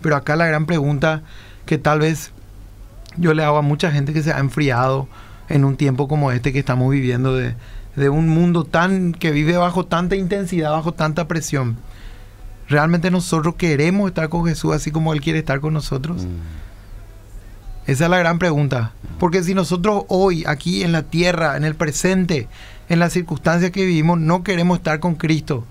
Pero 0.00 0.16
acá 0.16 0.36
la 0.36 0.46
gran 0.46 0.64
pregunta 0.64 1.22
que 1.66 1.76
tal 1.76 1.98
vez 1.98 2.32
yo 3.16 3.34
le 3.34 3.44
hago 3.44 3.58
a 3.58 3.62
mucha 3.62 3.90
gente 3.90 4.12
que 4.12 4.22
se 4.22 4.32
ha 4.32 4.38
enfriado 4.38 5.06
en 5.48 5.64
un 5.64 5.76
tiempo 5.76 6.08
como 6.08 6.32
este 6.32 6.52
que 6.52 6.58
estamos 6.58 6.90
viviendo 6.90 7.36
de, 7.36 7.54
de 7.96 8.08
un 8.08 8.28
mundo 8.28 8.64
tan 8.64 9.12
que 9.12 9.30
vive 9.30 9.56
bajo 9.56 9.84
tanta 9.84 10.16
intensidad, 10.16 10.70
bajo 10.70 10.92
tanta 10.92 11.28
presión. 11.28 11.76
¿Realmente 12.68 13.10
nosotros 13.10 13.56
queremos 13.56 14.08
estar 14.08 14.28
con 14.28 14.46
Jesús 14.46 14.74
así 14.74 14.90
como 14.90 15.12
Él 15.12 15.20
quiere 15.20 15.38
estar 15.38 15.60
con 15.60 15.74
nosotros? 15.74 16.24
Mm. 16.24 17.90
Esa 17.90 18.04
es 18.04 18.10
la 18.10 18.18
gran 18.18 18.38
pregunta. 18.38 18.92
Porque 19.18 19.42
si 19.42 19.54
nosotros 19.54 20.04
hoy, 20.08 20.44
aquí 20.46 20.82
en 20.82 20.92
la 20.92 21.02
tierra, 21.02 21.56
en 21.56 21.64
el 21.64 21.74
presente, 21.74 22.48
en 22.88 22.98
las 22.98 23.12
circunstancias 23.12 23.70
que 23.70 23.84
vivimos, 23.84 24.18
no 24.18 24.42
queremos 24.42 24.78
estar 24.78 25.00
con 25.00 25.16
Cristo, 25.16 25.64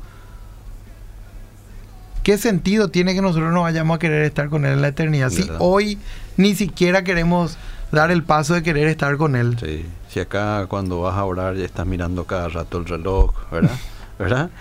¿qué 2.21 2.37
sentido 2.37 2.89
tiene 2.89 3.15
que 3.15 3.21
nosotros 3.21 3.51
no 3.51 3.63
vayamos 3.63 3.95
a 3.95 3.99
querer 3.99 4.23
estar 4.25 4.49
con 4.49 4.65
Él 4.65 4.73
en 4.73 4.81
la 4.81 4.89
eternidad? 4.89 5.31
Si 5.31 5.49
hoy 5.59 5.97
ni 6.37 6.53
siquiera 6.53 7.03
queremos 7.03 7.57
dar 7.91 8.11
el 8.11 8.23
paso 8.23 8.53
de 8.53 8.63
querer 8.63 8.87
estar 8.87 9.17
con 9.17 9.35
Él. 9.35 9.57
Sí. 9.59 9.85
Si 10.09 10.19
acá 10.19 10.67
cuando 10.67 11.01
vas 11.01 11.15
a 11.15 11.25
orar 11.25 11.55
ya 11.55 11.65
estás 11.65 11.87
mirando 11.87 12.25
cada 12.25 12.47
rato 12.47 12.77
el 12.77 12.85
reloj, 12.85 13.33
¿verdad? 13.51 13.77
¿verdad? 14.19 14.51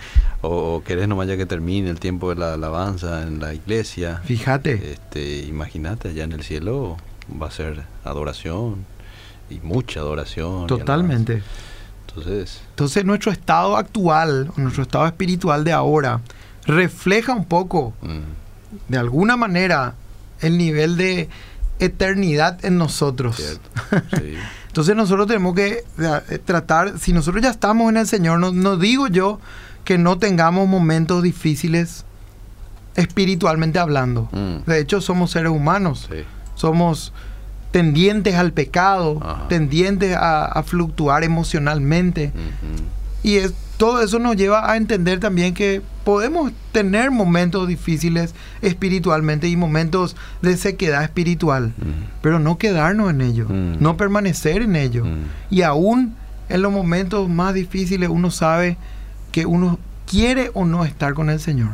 O, 0.45 0.83
querés 0.85 1.07
nomás 1.07 1.27
ya 1.27 1.37
que 1.37 1.45
termine 1.45 1.89
el 1.89 1.99
tiempo 1.99 2.29
de 2.29 2.35
la 2.35 2.53
alabanza 2.53 3.23
en 3.23 3.39
la 3.39 3.53
iglesia. 3.53 4.21
Fíjate. 4.25 4.91
Este, 4.91 5.39
imagínate, 5.39 6.09
allá 6.09 6.25
en 6.25 6.33
el 6.33 6.43
cielo 6.43 6.97
va 7.41 7.47
a 7.47 7.51
ser 7.51 7.83
adoración 8.03 8.85
y 9.49 9.59
mucha 9.59 10.01
adoración. 10.01 10.67
Totalmente. 10.67 11.41
Entonces, 12.07 12.61
Entonces 12.71 13.05
nuestro 13.05 13.31
estado 13.31 13.77
actual, 13.77 14.51
nuestro 14.57 14.83
estado 14.83 15.07
espiritual 15.07 15.63
de 15.63 15.71
ahora, 15.71 16.19
refleja 16.65 17.33
un 17.33 17.45
poco, 17.45 17.93
mm. 18.01 18.91
de 18.91 18.97
alguna 18.97 19.37
manera, 19.37 19.95
el 20.41 20.57
nivel 20.57 20.97
de 20.97 21.29
eternidad 21.79 22.63
en 22.65 22.77
nosotros. 22.77 23.59
Entonces 24.67 24.95
nosotros 24.95 25.27
tenemos 25.27 25.55
que 25.55 25.83
eh, 25.99 26.39
tratar, 26.43 26.99
si 26.99 27.13
nosotros 27.13 27.43
ya 27.43 27.51
estamos 27.51 27.89
en 27.89 27.97
el 27.97 28.07
Señor, 28.07 28.39
no, 28.39 28.77
digo 28.77 29.07
yo 29.07 29.39
que 29.83 29.97
no 29.97 30.17
tengamos 30.17 30.67
momentos 30.67 31.23
difíciles 31.23 32.05
espiritualmente 32.95 33.79
hablando. 33.79 34.29
Mm. 34.31 34.69
De 34.69 34.79
hecho, 34.79 35.01
somos 35.01 35.31
seres 35.31 35.51
humanos. 35.51 36.09
Somos 36.55 37.13
tendientes 37.71 38.35
al 38.35 38.53
pecado, 38.53 39.19
tendientes 39.49 40.15
a, 40.17 40.61
fluctuar 40.63 41.23
emocionalmente. 41.23 42.31
Y 43.23 43.37
es, 43.37 43.53
todo 43.77 44.01
eso 44.01 44.19
nos 44.19 44.35
lleva 44.35 44.71
a 44.71 44.77
entender 44.77 45.19
también 45.19 45.53
que 45.53 45.81
podemos 46.03 46.51
tener 46.71 47.09
momentos 47.09 47.67
difíciles 47.67 48.35
espiritualmente 48.61 49.47
y 49.47 49.57
momentos 49.57 50.15
de 50.41 50.55
sequedad 50.57 51.03
espiritual, 51.03 51.69
mm. 51.69 52.21
pero 52.21 52.39
no 52.39 52.57
quedarnos 52.57 53.09
en 53.09 53.21
ello, 53.21 53.47
mm. 53.49 53.81
no 53.81 53.97
permanecer 53.97 54.61
en 54.61 54.75
ello. 54.75 55.05
Y 55.49 55.63
aún 55.63 56.15
en 56.49 56.61
los 56.61 56.71
momentos 56.71 57.29
más 57.29 57.53
difíciles 57.53 58.09
uno 58.09 58.29
sabe 58.29 58.77
que 59.33 59.45
uno 59.45 59.79
quiere 60.05 60.51
o 60.53 60.63
no 60.63 60.85
estar 60.85 61.13
con 61.13 61.29
el 61.29 61.41
Señor. 61.41 61.71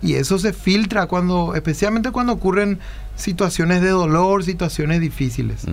Y 0.00 0.14
eso 0.14 0.38
se 0.38 0.52
filtra 0.52 1.06
cuando, 1.06 1.54
especialmente 1.54 2.10
cuando 2.10 2.32
ocurren 2.32 2.78
situaciones 3.16 3.82
de 3.82 3.90
dolor, 3.90 4.44
situaciones 4.44 5.00
difíciles. 5.00 5.66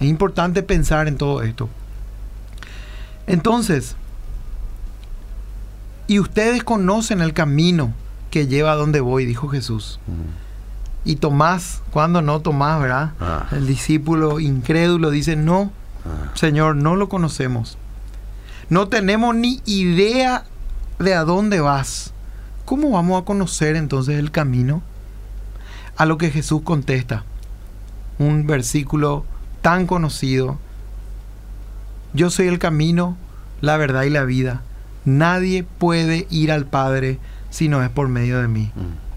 Es 0.00 0.08
importante 0.08 0.62
pensar 0.62 1.08
en 1.08 1.16
todo 1.16 1.42
esto. 1.42 1.68
Entonces, 3.26 3.96
y 6.06 6.18
ustedes 6.20 6.62
conocen 6.62 7.20
el 7.20 7.32
camino 7.32 7.92
que 8.30 8.46
lleva 8.46 8.72
a 8.72 8.76
donde 8.76 9.00
voy, 9.00 9.26
dijo 9.26 9.48
Jesús. 9.48 9.98
Y 11.04 11.16
Tomás, 11.16 11.82
cuando 11.90 12.22
no 12.22 12.40
Tomás, 12.40 12.80
¿verdad? 12.80 13.12
Ah. 13.20 13.48
El 13.50 13.66
discípulo 13.66 14.38
incrédulo 14.38 15.10
dice, 15.10 15.34
no, 15.34 15.72
ah. 16.04 16.30
Señor, 16.34 16.76
no 16.76 16.94
lo 16.96 17.08
conocemos. 17.08 17.76
No 18.70 18.88
tenemos 18.88 19.34
ni 19.34 19.60
idea 19.66 20.44
de 21.00 21.14
a 21.14 21.24
dónde 21.24 21.60
vas. 21.60 22.12
¿Cómo 22.64 22.90
vamos 22.90 23.20
a 23.20 23.24
conocer 23.24 23.74
entonces 23.74 24.18
el 24.18 24.30
camino? 24.30 24.80
A 25.96 26.06
lo 26.06 26.18
que 26.18 26.30
Jesús 26.30 26.62
contesta. 26.62 27.24
Un 28.20 28.46
versículo 28.46 29.24
tan 29.60 29.88
conocido. 29.88 30.58
Yo 32.14 32.30
soy 32.30 32.46
el 32.46 32.60
camino, 32.60 33.16
la 33.60 33.76
verdad 33.76 34.04
y 34.04 34.10
la 34.10 34.24
vida. 34.24 34.62
Nadie 35.04 35.64
puede 35.64 36.28
ir 36.30 36.52
al 36.52 36.66
Padre 36.66 37.18
si 37.50 37.68
no 37.68 37.82
es 37.82 37.90
por 37.90 38.06
medio 38.06 38.40
de 38.40 38.46
mí. 38.46 38.70
Mm. 38.76 39.10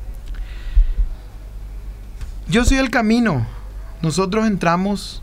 Yo 2.52 2.66
soy 2.66 2.78
el 2.78 2.90
camino. 2.90 3.46
Nosotros 4.02 4.48
entramos 4.48 5.22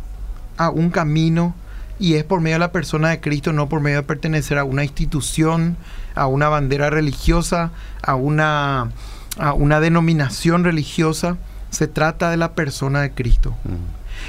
a 0.56 0.70
un 0.70 0.90
camino 0.90 1.54
y 2.00 2.14
es 2.14 2.24
por 2.24 2.40
medio 2.40 2.56
de 2.56 2.60
la 2.60 2.72
persona 2.72 3.10
de 3.10 3.20
Cristo, 3.20 3.52
no 3.52 3.68
por 3.68 3.80
medio 3.80 3.98
de 3.98 4.02
pertenecer 4.04 4.56
a 4.56 4.64
una 4.64 4.82
institución, 4.82 5.76
a 6.14 6.26
una 6.26 6.48
bandera 6.48 6.88
religiosa, 6.88 7.70
a 8.02 8.14
una, 8.14 8.90
a 9.38 9.52
una 9.52 9.80
denominación 9.80 10.64
religiosa. 10.64 11.36
Se 11.68 11.86
trata 11.86 12.30
de 12.30 12.38
la 12.38 12.54
persona 12.54 13.02
de 13.02 13.12
Cristo. 13.12 13.54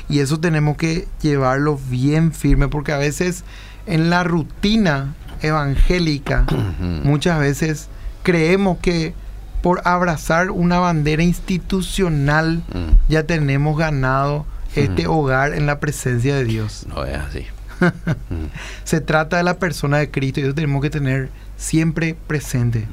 Y 0.09 0.19
eso 0.19 0.39
tenemos 0.39 0.75
que 0.75 1.07
llevarlo 1.21 1.79
bien 1.89 2.33
firme 2.33 2.67
porque 2.67 2.91
a 2.91 2.97
veces 2.97 3.45
en 3.87 4.09
la 4.09 4.23
rutina 4.23 5.15
evangélica 5.41 6.45
muchas 7.03 7.39
veces 7.39 7.87
creemos 8.21 8.79
que 8.79 9.13
por 9.61 9.81
abrazar 9.85 10.51
una 10.51 10.79
bandera 10.79 11.23
institucional 11.23 12.63
ya 13.07 13.23
tenemos 13.23 13.77
ganado 13.77 14.45
este 14.75 15.07
hogar 15.07 15.53
en 15.53 15.65
la 15.65 15.79
presencia 15.79 16.35
de 16.35 16.43
Dios. 16.43 16.85
No 16.89 17.05
es 17.05 17.17
así. 17.17 17.45
Se 18.83 19.01
trata 19.01 19.37
de 19.37 19.43
la 19.43 19.57
persona 19.57 19.97
de 19.97 20.11
Cristo 20.11 20.39
y 20.39 20.43
eso 20.43 20.53
tenemos 20.53 20.81
que 20.81 20.89
tener 20.89 21.29
siempre 21.57 22.15
presente. 22.27 22.87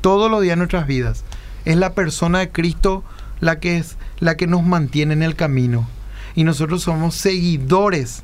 Todos 0.00 0.30
los 0.30 0.42
días 0.42 0.52
de 0.52 0.58
nuestras 0.58 0.86
vidas. 0.86 1.24
Es 1.64 1.76
la 1.76 1.92
persona 1.92 2.38
de 2.38 2.50
Cristo 2.50 3.04
la 3.40 3.60
que 3.60 3.78
es 3.78 3.96
la 4.18 4.36
que 4.36 4.46
nos 4.46 4.64
mantiene 4.64 5.14
en 5.14 5.22
el 5.22 5.36
camino. 5.36 5.88
Y 6.34 6.44
nosotros 6.44 6.82
somos 6.82 7.14
seguidores 7.14 8.22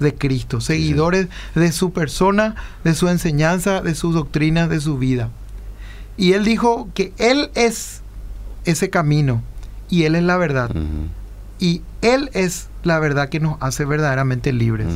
de 0.00 0.14
Cristo, 0.14 0.60
seguidores 0.60 1.28
de 1.54 1.72
su 1.72 1.92
persona, 1.92 2.56
de 2.84 2.94
su 2.94 3.08
enseñanza, 3.08 3.80
de 3.80 3.94
sus 3.94 4.14
doctrinas, 4.14 4.68
de 4.68 4.80
su 4.80 4.98
vida. 4.98 5.30
Y 6.16 6.32
él 6.32 6.44
dijo 6.44 6.88
que 6.94 7.12
él 7.18 7.50
es 7.54 8.02
ese 8.64 8.90
camino 8.90 9.42
y 9.88 10.04
él 10.04 10.14
es 10.14 10.22
la 10.22 10.36
verdad. 10.36 10.70
Y 11.58 11.82
él 12.02 12.30
es 12.34 12.68
la 12.82 12.98
verdad 12.98 13.28
que 13.28 13.40
nos 13.40 13.56
hace 13.60 13.84
verdaderamente 13.84 14.52
libres. 14.52 14.88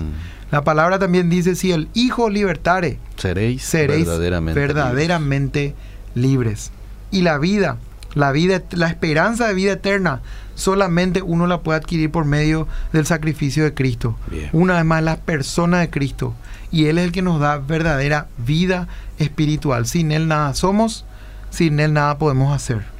La 0.50 0.62
palabra 0.62 0.98
también 0.98 1.30
dice, 1.30 1.56
si 1.56 1.72
el 1.72 1.88
Hijo 1.94 2.30
libertare, 2.30 2.98
seréis, 3.16 3.72
verdaderamente, 3.72 4.60
verdaderamente 4.60 5.74
libres. 6.14 6.70
Y 7.10 7.22
la 7.22 7.38
vida, 7.38 7.78
la 8.14 8.32
vida, 8.32 8.62
la 8.72 8.88
esperanza 8.88 9.48
de 9.48 9.54
vida 9.54 9.72
eterna, 9.72 10.20
solamente 10.54 11.22
uno 11.22 11.46
la 11.46 11.60
puede 11.60 11.78
adquirir 11.78 12.10
por 12.10 12.24
medio 12.24 12.68
del 12.92 13.06
sacrificio 13.06 13.64
de 13.64 13.74
Cristo. 13.74 14.16
Una 14.52 14.74
vez 14.74 14.84
más, 14.84 15.02
la 15.02 15.16
persona 15.16 15.80
de 15.80 15.90
Cristo. 15.90 16.34
Y 16.70 16.86
Él 16.86 16.98
es 16.98 17.06
el 17.06 17.12
que 17.12 17.22
nos 17.22 17.40
da 17.40 17.58
verdadera 17.58 18.28
vida 18.38 18.88
espiritual. 19.18 19.86
Sin 19.86 20.12
Él 20.12 20.28
nada 20.28 20.54
somos, 20.54 21.04
sin 21.50 21.78
Él 21.80 21.92
nada 21.92 22.18
podemos 22.18 22.54
hacer. 22.54 22.95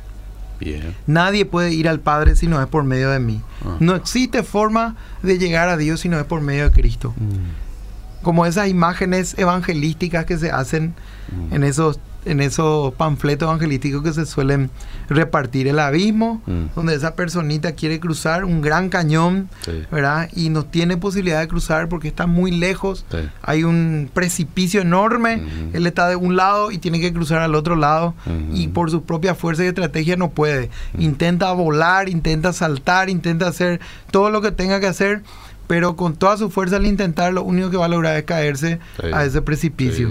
Nadie 1.06 1.44
puede 1.44 1.72
ir 1.72 1.88
al 1.88 2.00
Padre 2.00 2.36
si 2.36 2.46
no 2.46 2.60
es 2.60 2.68
por 2.68 2.84
medio 2.84 3.10
de 3.10 3.18
mí. 3.18 3.40
Ah. 3.64 3.76
No 3.80 3.94
existe 3.94 4.42
forma 4.42 4.96
de 5.22 5.38
llegar 5.38 5.68
a 5.68 5.76
Dios 5.76 6.00
si 6.00 6.08
no 6.08 6.18
es 6.18 6.24
por 6.24 6.40
medio 6.40 6.64
de 6.64 6.70
Cristo. 6.70 7.14
Mm. 7.16 8.22
Como 8.22 8.46
esas 8.46 8.68
imágenes 8.68 9.38
evangelísticas 9.38 10.24
que 10.24 10.38
se 10.38 10.50
hacen 10.50 10.94
mm. 11.30 11.54
en 11.54 11.64
esos 11.64 12.00
en 12.26 12.40
esos 12.40 12.92
panfletos 12.94 13.46
evangelísticos 13.46 14.02
que 14.02 14.12
se 14.12 14.26
suelen 14.26 14.70
repartir 15.08 15.68
el 15.68 15.78
abismo, 15.78 16.42
mm. 16.46 16.74
donde 16.74 16.94
esa 16.94 17.14
personita 17.14 17.72
quiere 17.72 18.00
cruzar 18.00 18.44
un 18.44 18.60
gran 18.60 18.88
cañón, 18.88 19.48
¿verdad? 19.90 20.28
Y 20.34 20.50
no 20.50 20.64
tiene 20.64 20.96
posibilidad 20.96 21.40
de 21.40 21.48
cruzar 21.48 21.88
porque 21.88 22.08
está 22.08 22.26
muy 22.26 22.50
lejos, 22.50 23.06
hay 23.42 23.64
un 23.64 24.10
precipicio 24.12 24.80
enorme, 24.80 25.42
él 25.72 25.86
está 25.86 26.08
de 26.08 26.16
un 26.16 26.36
lado 26.36 26.70
y 26.70 26.78
tiene 26.78 27.00
que 27.00 27.12
cruzar 27.12 27.38
al 27.38 27.54
otro 27.54 27.76
lado. 27.76 28.14
Y 28.52 28.68
por 28.68 28.90
su 28.90 29.02
propia 29.02 29.34
fuerza 29.34 29.64
y 29.64 29.68
estrategia 29.68 30.16
no 30.16 30.30
puede. 30.30 30.70
Intenta 30.98 31.52
volar, 31.52 32.08
intenta 32.08 32.52
saltar, 32.52 33.08
intenta 33.08 33.48
hacer 33.48 33.80
todo 34.10 34.30
lo 34.30 34.42
que 34.42 34.50
tenga 34.50 34.80
que 34.80 34.86
hacer 34.86 35.22
pero 35.66 35.96
con 35.96 36.16
toda 36.16 36.36
su 36.36 36.50
fuerza 36.50 36.76
al 36.76 36.86
intentar, 36.86 37.32
lo 37.32 37.42
único 37.42 37.70
que 37.70 37.76
va 37.76 37.86
a 37.86 37.88
lograr 37.88 38.16
es 38.16 38.24
caerse 38.24 38.78
a 39.12 39.24
ese 39.24 39.42
precipicio. 39.42 40.10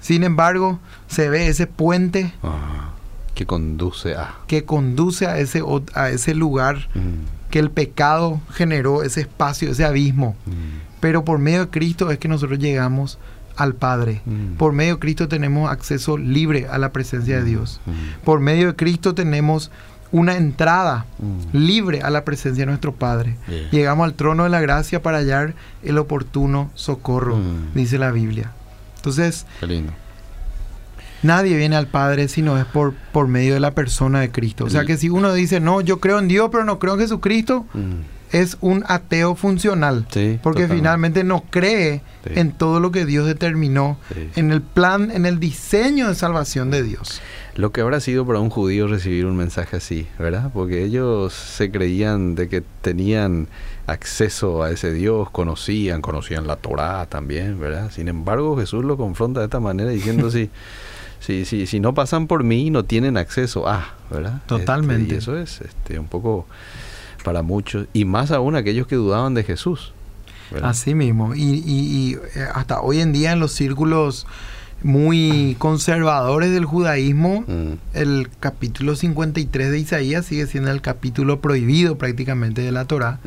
Sin 0.00 0.24
embargo, 0.24 0.78
se 1.08 1.28
ve 1.28 1.48
ese 1.48 1.66
puente 1.66 2.32
que 3.34 3.46
conduce 3.46 4.16
a 4.16 4.34
que 4.48 4.64
conduce 4.64 5.26
a 5.28 5.38
ese 5.38 5.62
a 5.94 6.10
ese 6.10 6.34
lugar 6.34 6.88
mm. 6.94 7.50
que 7.50 7.60
el 7.60 7.70
pecado 7.70 8.40
generó, 8.52 9.04
ese 9.04 9.20
espacio, 9.20 9.70
ese 9.70 9.84
abismo. 9.84 10.34
Mm. 10.46 10.88
Pero 10.98 11.24
por 11.24 11.38
medio 11.38 11.66
de 11.66 11.70
Cristo 11.70 12.10
es 12.10 12.18
que 12.18 12.26
nosotros 12.26 12.58
llegamos 12.58 13.18
al 13.56 13.74
Padre. 13.74 14.22
Mm. 14.24 14.54
Por 14.54 14.72
medio 14.72 14.94
de 14.94 15.00
Cristo 15.00 15.28
tenemos 15.28 15.70
acceso 15.70 16.16
libre 16.18 16.66
a 16.68 16.78
la 16.78 16.92
presencia 16.92 17.36
de 17.36 17.44
Dios. 17.44 17.80
Por 18.24 18.40
medio 18.40 18.68
de 18.68 18.76
Cristo 18.76 19.14
tenemos 19.14 19.70
una 20.12 20.36
entrada 20.36 21.06
mm. 21.18 21.56
libre 21.56 22.02
a 22.02 22.10
la 22.10 22.24
presencia 22.24 22.62
de 22.62 22.66
nuestro 22.66 22.94
Padre. 22.94 23.36
Llegamos 23.70 24.04
al 24.04 24.14
trono 24.14 24.44
de 24.44 24.50
la 24.50 24.60
gracia 24.60 25.02
para 25.02 25.18
hallar 25.18 25.54
el 25.82 25.98
oportuno 25.98 26.70
socorro, 26.74 27.36
mm. 27.36 27.74
dice 27.74 27.98
la 27.98 28.10
Biblia. 28.10 28.52
Entonces, 28.96 29.46
nadie 31.22 31.56
viene 31.56 31.76
al 31.76 31.86
Padre 31.86 32.28
si 32.28 32.42
no 32.42 32.58
es 32.58 32.64
por, 32.64 32.94
por 33.12 33.28
medio 33.28 33.54
de 33.54 33.60
la 33.60 33.72
persona 33.72 34.20
de 34.20 34.30
Cristo. 34.30 34.64
O 34.64 34.70
sea 34.70 34.84
que 34.84 34.96
si 34.96 35.08
uno 35.08 35.32
dice, 35.32 35.60
no, 35.60 35.80
yo 35.80 36.00
creo 36.00 36.18
en 36.18 36.28
Dios, 36.28 36.48
pero 36.50 36.64
no 36.64 36.78
creo 36.78 36.94
en 36.94 37.00
Jesucristo, 37.00 37.66
mm. 37.74 38.17
Es 38.32 38.56
un 38.60 38.84
ateo 38.86 39.34
funcional. 39.34 40.06
porque 40.42 40.68
finalmente 40.68 41.24
no 41.24 41.44
cree 41.50 42.02
en 42.24 42.52
todo 42.52 42.80
lo 42.80 42.90
que 42.92 43.06
Dios 43.06 43.26
determinó, 43.26 43.98
en 44.36 44.52
el 44.52 44.62
plan, 44.62 45.10
en 45.10 45.26
el 45.26 45.40
diseño 45.40 46.08
de 46.08 46.14
salvación 46.14 46.70
de 46.70 46.82
Dios. 46.82 47.20
Lo 47.54 47.72
que 47.72 47.80
habrá 47.80 48.00
sido 48.00 48.24
para 48.24 48.38
un 48.38 48.50
judío 48.50 48.86
recibir 48.86 49.26
un 49.26 49.36
mensaje 49.36 49.76
así, 49.76 50.06
¿verdad? 50.18 50.50
Porque 50.52 50.84
ellos 50.84 51.32
se 51.32 51.70
creían 51.70 52.34
de 52.34 52.48
que 52.48 52.62
tenían 52.82 53.48
acceso 53.86 54.62
a 54.62 54.70
ese 54.70 54.92
Dios, 54.92 55.30
conocían, 55.30 56.02
conocían 56.02 56.46
la 56.46 56.56
Torá 56.56 57.06
también, 57.06 57.58
¿verdad? 57.58 57.90
Sin 57.90 58.08
embargo, 58.08 58.56
Jesús 58.56 58.84
lo 58.84 58.96
confronta 58.96 59.40
de 59.40 59.46
esta 59.46 59.60
manera 59.60 59.90
diciendo 59.90 60.30
si, 60.30 60.50
si, 61.20 61.44
si, 61.44 61.66
si 61.66 61.80
no 61.80 61.94
pasan 61.94 62.26
por 62.26 62.44
mí, 62.44 62.70
no 62.70 62.84
tienen 62.84 63.16
acceso 63.16 63.66
a, 63.66 63.94
¿verdad? 64.10 64.42
Totalmente. 64.46 65.14
y 65.14 65.18
eso 65.18 65.36
es 65.36 65.60
este, 65.62 65.98
un 65.98 66.06
poco 66.06 66.46
para 67.24 67.42
muchos, 67.42 67.86
y 67.92 68.04
más 68.04 68.30
aún 68.30 68.56
aquellos 68.56 68.86
que 68.86 68.96
dudaban 68.96 69.34
de 69.34 69.44
Jesús. 69.44 69.92
Así 70.62 70.94
mismo, 70.94 71.34
y, 71.34 71.42
y, 71.42 71.62
y 71.66 72.14
eh, 72.14 72.46
hasta 72.54 72.80
hoy 72.80 73.00
en 73.00 73.12
día 73.12 73.32
en 73.32 73.40
los 73.40 73.52
círculos 73.52 74.26
muy 74.82 75.56
conservadores 75.58 76.52
del 76.52 76.64
judaísmo, 76.64 77.44
mm. 77.46 77.72
el 77.94 78.30
capítulo 78.38 78.94
53 78.94 79.70
de 79.70 79.78
Isaías 79.78 80.26
sigue 80.26 80.46
siendo 80.46 80.70
el 80.70 80.80
capítulo 80.80 81.40
prohibido 81.40 81.98
prácticamente 81.98 82.62
de 82.62 82.72
la 82.72 82.84
Torah, 82.84 83.18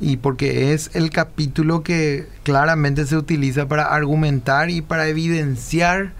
y 0.00 0.18
porque 0.18 0.72
es 0.72 0.90
el 0.94 1.10
capítulo 1.10 1.82
que 1.82 2.28
claramente 2.42 3.06
se 3.06 3.16
utiliza 3.16 3.66
para 3.66 3.86
argumentar 3.86 4.70
y 4.70 4.82
para 4.82 5.08
evidenciar 5.08 6.12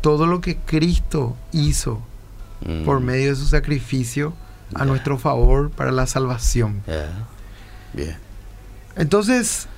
todo 0.00 0.26
lo 0.26 0.40
que 0.40 0.56
Cristo 0.56 1.36
hizo 1.52 2.02
por 2.84 3.00
mm. 3.00 3.04
medio 3.04 3.30
de 3.30 3.36
su 3.36 3.46
sacrificio 3.46 4.34
a 4.74 4.84
nuestro 4.84 5.18
favor 5.18 5.70
para 5.70 5.92
la 5.92 6.06
salvación. 6.06 6.82
Bien. 7.92 8.16
Entonces, 8.96 9.68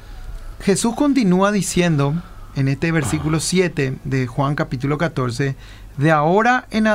Jesús 0.61 0.94
continúa 0.94 1.52
diciendo, 1.52 2.14
en 2.57 2.68
este 2.68 2.92
versículo 2.92 3.40
7 3.40 3.98
de 4.04 4.26
Juan 4.26 4.54
capítulo 4.54 4.98
14, 4.98 5.57
de 5.96 6.11
ahora 6.11 6.66
en, 6.70 6.87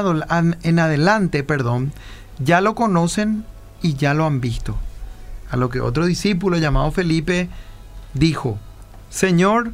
en 0.63 0.79
adelante, 0.79 1.43
perdón, 1.43 1.93
ya 2.39 2.61
lo 2.61 2.75
conocen 2.75 3.45
y 3.81 3.95
ya 3.95 4.13
lo 4.13 4.25
han 4.25 4.41
visto. 4.41 4.77
A 5.51 5.57
lo 5.57 5.69
que 5.69 5.81
otro 5.81 6.05
discípulo 6.05 6.57
llamado 6.57 6.91
Felipe 6.91 7.49
dijo, 8.13 8.59
Señor, 9.09 9.71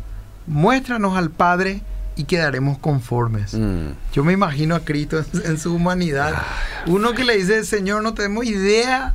muéstranos 0.47 1.17
al 1.17 1.31
Padre 1.31 1.81
y 2.15 2.23
quedaremos 2.23 2.78
conformes. 2.78 3.54
Mm. 3.54 3.91
Yo 4.13 4.23
me 4.23 4.34
imagino 4.34 4.75
a 4.75 4.82
Cristo 4.82 5.23
en, 5.43 5.58
su 5.58 5.73
humanidad. 5.73 6.34
Ah, 6.36 6.43
Uno 6.88 7.13
que 7.13 7.23
le 7.23 7.38
dice, 7.38 7.63
Señor, 7.65 8.04
no 8.04 8.13
tenemos 8.13 8.45
idea 8.45 9.13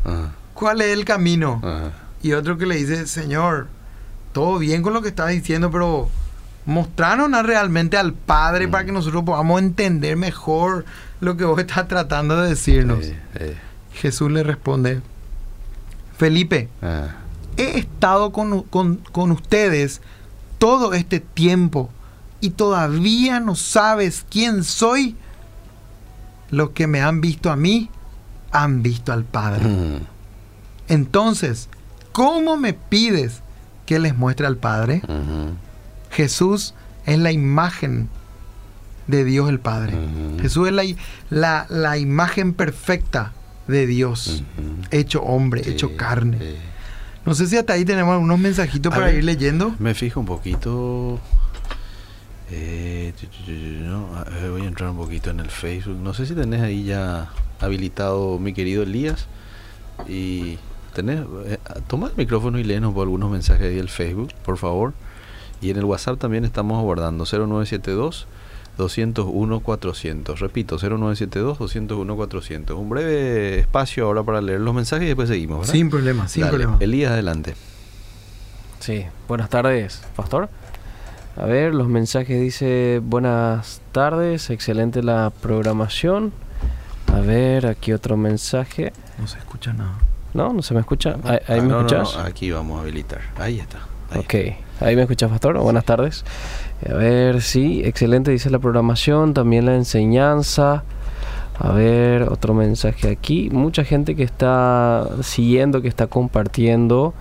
cuál 0.55 0.81
es 0.81 0.97
el 0.97 1.05
camino. 1.05 1.61
Y 2.23 2.33
otro 2.33 2.59
que 2.59 2.67
le 2.67 2.77
dice, 2.77 3.07
Señor, 3.07 3.69
todo 4.33 4.59
bien 4.59 4.83
con 4.83 4.93
lo 4.93 5.03
que 5.03 5.09
estás 5.09 5.31
diciendo, 5.31 5.71
pero 5.71 6.09
mostrarnos 6.67 7.47
realmente 7.47 7.97
al 7.97 8.13
Padre 8.13 8.69
para 8.69 8.85
que 8.85 8.93
mm. 8.93 8.95
nosotros 8.95 9.25
podamos 9.25 9.61
entender 9.61 10.17
mejor 10.17 10.85
lo 11.21 11.37
que 11.37 11.45
vos 11.45 11.59
estás 11.59 11.89
tratando 11.89 12.41
de 12.41 12.51
decirnos. 12.51 13.07
Jesús 13.95 14.31
le 14.31 14.43
responde, 14.43 15.01
Felipe, 16.17 16.69
ah. 16.83 17.09
he 17.57 17.79
estado 17.79 18.33
con, 18.33 18.63
con, 18.63 19.31
ustedes 19.31 20.01
todo 20.59 20.93
este 20.95 21.21
tiempo 21.21 21.91
y 22.41 22.51
todavía 22.51 23.41
no 23.41 23.55
sabes 23.55 24.25
quién 24.31 24.65
soy. 24.65 25.17
Los 26.51 26.71
que 26.71 26.87
me 26.87 27.01
han 27.01 27.21
visto 27.21 27.51
a 27.51 27.57
mí 27.57 27.91
han 28.51 28.83
visto 28.83 29.13
al 29.13 29.25
Padre. 29.25 29.67
Mm. 29.67 30.01
Entonces, 30.89 31.69
¿cómo 32.13 32.57
me 32.57 32.73
pides 32.73 33.43
que 33.87 33.99
les 33.99 34.17
muestre 34.17 34.47
al 34.47 34.57
Padre? 34.57 35.03
Jesús 36.11 36.75
es 37.07 37.19
la 37.19 37.31
imagen 37.31 38.09
de 39.07 39.25
Dios 39.25 39.49
el 39.49 39.61
Padre. 39.61 39.95
Jesús 40.41 40.69
es 40.69 40.97
la, 41.31 41.67
la, 41.69 41.99
imagen 41.99 42.55
perfecta 42.55 43.33
de 43.69 43.87
Dios, 43.87 44.43
hecho 44.91 45.23
hombre, 45.23 45.63
hecho 45.69 45.97
carne. 45.97 46.57
No 47.27 47.35
sé 47.35 47.47
si 47.47 47.57
hasta 47.57 47.75
ahí 47.75 47.85
tenemos 47.85 48.15
algunos 48.15 48.39
mensajitos 48.39 48.93
para 48.93 49.13
ir 49.13 49.25
leyendo. 49.25 49.75
Me 49.79 49.95
fijo 49.95 50.21
un 50.21 50.27
poquito. 50.27 51.21
Eh, 52.53 53.13
voy 54.51 54.63
a 54.63 54.67
entrar 54.67 54.91
un 54.91 54.97
poquito 54.97 55.31
en 55.31 55.41
el 55.41 55.51
Facebook. 55.51 55.97
No 55.97 56.15
sé 56.15 56.27
si 56.27 56.35
tenés 56.35 56.63
ahí 56.63 56.85
ya 56.85 57.31
habilitado 57.61 58.39
mi 58.39 58.53
querido 58.53 58.83
Elías 58.83 59.27
Y 60.09 60.59
tenés, 60.95 61.21
eh, 61.47 61.59
toma 61.87 62.09
el 62.09 62.17
micrófono 62.17 62.59
y 62.59 62.65
léenos 62.65 62.93
por 62.95 63.03
algunos 63.03 63.31
mensajes 63.31 63.67
ahí 63.67 63.79
el 63.79 63.89
Facebook, 63.89 64.33
por 64.45 64.57
favor. 64.57 64.93
Y 65.61 65.71
en 65.71 65.77
el 65.77 65.85
WhatsApp 65.85 66.19
también 66.19 66.45
estamos 66.45 66.79
aguardando 66.79 67.25
0972 67.25 68.27
201 68.79 69.61
400. 69.61 70.41
Repito, 70.41 70.79
0972 70.79 71.59
201 71.59 72.17
400. 72.17 72.79
Un 72.79 72.89
breve 72.89 73.59
espacio 73.61 74.07
ahora 74.07 74.23
para 74.23 74.41
leer 74.41 74.61
los 74.61 74.75
mensajes 74.75 75.05
y 75.05 75.09
después 75.09 75.29
seguimos. 75.29 75.69
Sin 75.69 75.91
problema, 75.91 76.29
sin 76.29 76.49
problema. 76.49 76.79
Elías, 76.81 77.13
adelante. 77.13 77.55
Sí, 78.81 79.05
buenas 79.29 79.51
tardes, 79.51 80.03
Pastor. 80.17 80.49
A 81.41 81.47
ver, 81.47 81.75
los 81.75 81.89
mensajes 81.89 82.39
dice 82.39 83.01
buenas 83.03 83.81
tardes, 83.93 84.51
excelente 84.51 85.03
la 85.03 85.33
programación. 85.41 86.35
A 87.15 87.21
ver, 87.21 87.67
aquí 87.67 87.95
otro 87.95 88.19
mensaje. 88.19 88.93
No 89.19 89.27
se 89.27 89.39
escucha 89.39 89.73
nada. 89.73 89.95
¿No? 90.35 90.53
¿No 90.53 90.61
se 90.61 90.75
me 90.75 90.81
escucha? 90.81 91.17
¿Ahí, 91.25 91.63
me 91.63 91.69
escuchas? 91.69 92.15
aquí 92.19 92.51
vamos 92.51 92.79
a 92.79 92.83
habilitar. 92.83 93.23
Ahí 93.39 93.59
está. 93.59 93.79
ok, 94.15 94.35
ahí 94.81 94.97
me 94.97 95.01
escuchas, 95.01 95.31
Pastor. 95.31 95.59
Buenas 95.59 95.87
tardes. 95.87 96.27
A 96.87 96.93
ver, 96.93 97.41
sí, 97.41 97.81
excelente, 97.87 98.31
dice 98.31 98.51
la 98.51 98.59
programación, 98.59 99.33
también 99.33 99.65
la 99.65 99.77
enseñanza. 99.77 100.85
A 101.59 101.73
ver, 101.73 102.25
otro 102.25 102.53
mensaje 102.53 103.09
aquí. 103.09 103.49
Mucha 103.49 103.85
gente 103.85 104.15
que 104.15 104.25
está 104.25 105.09
siguiendo, 105.23 105.81
que 105.81 105.89
está 105.89 106.07
compartiendo 106.07 107.15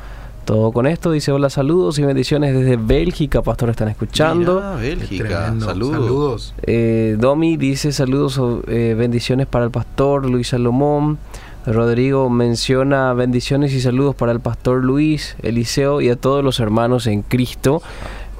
todo 0.50 0.72
con 0.72 0.88
esto. 0.88 1.12
Dice 1.12 1.32
hola, 1.32 1.52
saludos 1.52 2.00
y 2.00 2.04
bendiciones 2.04 2.56
desde 2.56 2.76
Bélgica, 2.76 3.44
pastor, 3.44 3.70
están 3.70 3.90
escuchando. 3.90 4.78
Bélgica, 4.80 5.54
saludos. 5.60 6.56
Eh, 6.64 7.18
Domi 7.20 7.56
dice 7.56 7.92
saludos, 7.92 8.42
eh, 8.68 8.96
bendiciones 8.98 9.46
para 9.46 9.66
el 9.66 9.72
pastor 9.72 10.28
Luis 10.28 10.48
Salomón. 10.48 11.20
Rodrigo 11.68 12.32
menciona 12.32 13.14
bendiciones 13.14 13.74
y 13.74 13.82
saludos 13.82 14.16
para 14.16 14.32
el 14.32 14.40
pastor 14.40 14.84
Luis, 14.84 15.36
Eliseo 15.44 16.02
y 16.02 16.10
a 16.10 16.16
todos 16.16 16.44
los 16.44 16.60
hermanos 16.60 17.06
en 17.06 17.22
Cristo. 17.22 17.84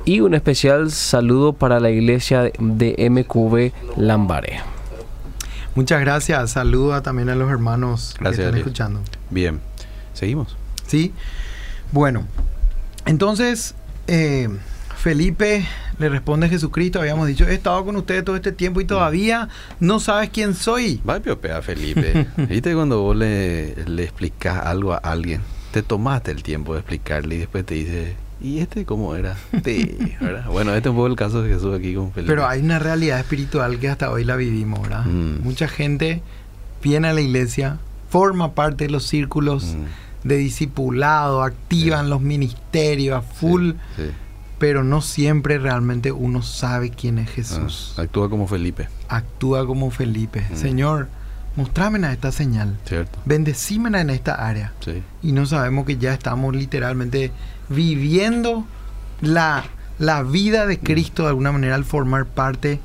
Y 0.04 0.22
un 0.22 0.34
especial 0.34 0.90
saludo 0.90 1.54
para 1.54 1.80
la 1.80 1.92
iglesia 1.92 2.52
de 2.58 3.08
MQB 3.08 4.00
Lambaré. 4.00 4.62
Muchas 5.76 6.02
gracias. 6.02 6.50
Saludo 6.50 7.00
también 7.04 7.30
a 7.30 7.36
los 7.36 7.52
hermanos 7.52 8.16
que 8.20 8.30
están 8.30 8.58
escuchando. 8.58 9.00
Bien. 9.30 9.60
¿Seguimos? 10.14 10.58
Sí. 10.88 11.14
Bueno, 11.92 12.26
entonces 13.06 13.76
eh, 14.08 14.50
Felipe 14.98 15.66
le 15.98 16.10
responde 16.10 16.46
a 16.48 16.50
Jesucristo, 16.50 17.00
habíamos 17.00 17.28
dicho, 17.28 17.48
he 17.48 17.54
estado 17.54 17.84
con 17.84 17.96
ustedes 17.96 18.24
todo 18.24 18.36
este 18.36 18.52
tiempo 18.52 18.82
y 18.82 18.86
todavía 18.86 19.50
no 19.80 20.00
sabes 20.00 20.30
quién 20.30 20.54
soy. 20.54 21.02
Va 21.08 21.16
a 21.16 21.62
Felipe. 21.62 22.28
¿Viste 22.38 22.74
cuando 22.74 23.02
vos 23.02 23.16
le, 23.16 23.76
le 23.86 24.04
explicas 24.04 24.66
algo 24.66 24.94
a 24.94 24.98
alguien? 24.98 25.42
Te 25.72 25.84
tomaste 25.84 26.32
el 26.32 26.44
tiempo 26.44 26.74
de 26.74 26.80
explicarle 26.80 27.36
y 27.36 27.38
después 27.40 27.66
te 27.66 27.76
dice, 27.76 28.16
¿Y 28.42 28.60
este 28.60 28.86
cómo 28.86 29.16
era? 29.16 29.36
Sí, 29.64 30.16
¿verdad? 30.22 30.46
Bueno, 30.48 30.74
este 30.74 30.90
es 30.90 30.92
un 30.92 30.96
poco 30.96 31.08
el 31.08 31.16
caso 31.16 31.42
de 31.42 31.54
Jesús 31.54 31.78
aquí 31.78 31.94
con 31.94 32.12
Felipe. 32.14 32.32
Pero 32.32 32.48
hay 32.48 32.62
una 32.62 32.80
realidad 32.80 33.20
espiritual 33.20 33.80
que 33.80 33.90
hasta 33.90 34.10
hoy 34.12 34.24
la 34.24 34.36
vivimos, 34.36 34.82
¿verdad? 34.82 35.06
Mm. 35.06 35.44
Mucha 35.44 35.68
gente 35.68 36.22
viene 36.82 37.10
a 37.10 37.14
la 37.14 37.22
iglesia, 37.22 37.80
forma 38.10 38.54
parte 38.54 38.86
de 38.86 38.92
los 38.92 39.06
círculos 39.06 39.76
mm. 39.76 40.09
De 40.24 40.38
discipulado, 40.38 41.44
activan 41.44 42.10
los 42.10 42.22
ministerios 42.22 43.18
a 43.18 43.22
full, 43.22 43.74
pero 44.58 44.84
no 44.84 45.02
siempre 45.02 45.58
realmente 45.58 46.12
uno 46.12 46.42
sabe 46.42 46.90
quién 46.90 47.18
es 47.20 47.30
Jesús. 47.30 47.94
Ah, 47.98 48.02
actúa 48.02 48.30
como 48.30 48.48
Felipe. 48.48 48.90
Actúa 49.08 49.66
como 49.66 49.90
Felipe. 49.92 50.46
Mm. 50.52 50.56
Señor, 50.56 51.08
mostrame 51.56 52.06
a 52.06 52.12
esta 52.12 52.32
señal. 52.32 52.78
Cierto. 52.86 53.20
Bendecímena 53.26 54.02
en 54.02 54.10
esta 54.10 54.36
área. 54.36 54.74
Y 55.24 55.32
no 55.32 55.46
sabemos 55.46 55.86
que 55.86 55.98
ya 55.98 56.14
estamos 56.14 56.56
literalmente 56.56 57.32
viviendo 57.70 58.66
la, 59.22 59.64
la 59.98 60.24
vida 60.24 60.66
de 60.66 60.80
Cristo 60.80 61.24
de 61.24 61.30
alguna 61.30 61.52
manera 61.52 61.76
al 61.76 61.86
formar 61.86 62.26
parte 62.26 62.68
de 62.68 62.80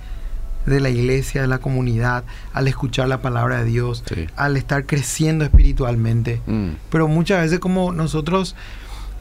la 0.66 0.90
iglesia, 0.90 1.42
de 1.42 1.48
la 1.48 1.58
comunidad, 1.58 2.24
al 2.52 2.68
escuchar 2.68 3.08
la 3.08 3.20
palabra 3.22 3.58
de 3.58 3.64
Dios, 3.64 4.04
al 4.36 4.56
estar 4.56 4.86
creciendo 4.86 5.44
espiritualmente. 5.44 6.40
Mm. 6.46 6.70
Pero 6.90 7.08
muchas 7.08 7.42
veces 7.42 7.58
como 7.58 7.92
nosotros 7.92 8.56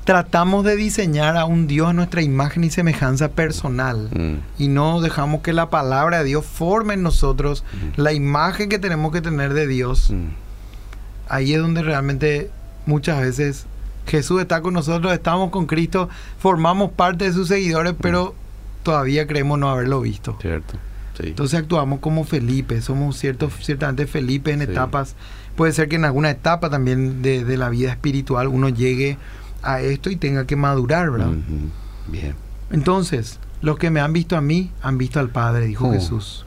tratamos 0.04 0.66
de 0.66 0.76
diseñar 0.76 1.38
a 1.38 1.46
un 1.46 1.68
Dios 1.68 1.90
a 1.90 1.94
nuestra 1.94 2.22
imagen 2.22 2.64
y 2.64 2.70
semejanza 2.70 3.30
personal 3.30 4.10
mm. 4.14 4.62
y 4.62 4.68
no 4.68 5.02
dejamos 5.02 5.42
que 5.42 5.54
la 5.54 5.70
palabra 5.70 6.20
de 6.20 6.26
Dios 6.26 6.46
forme 6.46 6.96
en 6.96 7.04
nosotros 7.04 7.64
mm. 7.74 8.02
la 8.02 8.14
imagen 8.14 8.70
que 8.70 8.80
tenemos 8.80 9.12
que 9.12 9.22
tener 9.22 9.54
de 9.54 9.68
Dios. 9.68 10.14
Ahí 11.30 11.54
es 11.54 11.62
donde 11.62 11.82
realmente 11.84 12.52
muchas 12.86 13.22
veces 13.22 13.66
Jesús 14.08 14.42
está 14.42 14.62
con 14.62 14.74
nosotros, 14.74 15.14
estamos 15.14 15.50
con 15.50 15.66
Cristo, 15.66 16.10
formamos 16.38 16.92
parte 16.92 17.26
de 17.26 17.34
sus 17.34 17.48
seguidores, 17.48 17.94
pero 18.00 18.36
todavía 18.84 19.26
creemos 19.26 19.58
no 19.58 19.70
haberlo 19.70 20.02
visto. 20.02 20.38
Cierto. 20.42 20.76
Entonces 21.20 21.60
actuamos 21.60 22.00
como 22.00 22.24
Felipe, 22.24 22.82
somos 22.82 23.18
ciertos, 23.18 23.54
ciertamente 23.62 24.08
Felipe 24.08 24.52
en 24.52 24.62
etapas. 24.62 25.16
Puede 25.56 25.72
ser 25.72 25.88
que 25.88 25.96
en 25.96 26.06
alguna 26.06 26.32
etapa 26.32 26.70
también 26.70 27.22
de, 27.22 27.58
la 27.58 27.70
vida 27.70 27.92
espiritual 27.92 28.48
uno 28.48 28.70
llegue 28.70 29.18
a 29.62 29.82
esto 29.82 30.10
y 30.10 30.16
tenga 30.16 30.46
que 30.46 30.56
madurar, 30.56 31.12
¿verdad? 31.12 31.32
Bien. 32.08 32.36
Entonces, 32.72 33.40
los 33.62 33.78
que 33.78 33.92
me 33.92 34.02
han 34.02 34.14
visto 34.14 34.36
a 34.36 34.42
mí, 34.42 34.72
han 34.82 34.98
visto 34.98 35.20
al 35.20 35.30
Padre, 35.30 35.68
dijo 35.68 35.88
oh. 35.88 35.94
Jesús. 35.94 36.46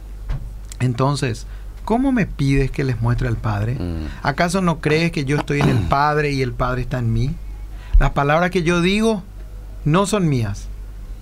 Entonces, 0.81 1.47
¿cómo 1.85 2.13
me 2.13 2.27
pides 2.27 2.71
que 2.71 2.85
les 2.85 3.01
muestre 3.01 3.29
al 3.29 3.37
Padre? 3.37 3.75
Mm. 3.75 4.07
¿Acaso 4.23 4.61
no 4.61 4.81
crees 4.81 5.13
que 5.13 5.25
yo 5.25 5.37
estoy 5.37 5.61
en 5.61 5.69
el 5.69 5.79
Padre 5.89 6.33
y 6.33 6.43
el 6.43 6.53
Padre 6.53 6.83
está 6.83 6.99
en 6.99 7.13
mí? 7.13 7.35
Las 7.99 8.11
palabras 8.11 8.51
que 8.51 8.63
yo 8.63 8.83
digo 8.83 9.23
no 9.85 10.07
son 10.07 10.29
mías, 10.29 10.67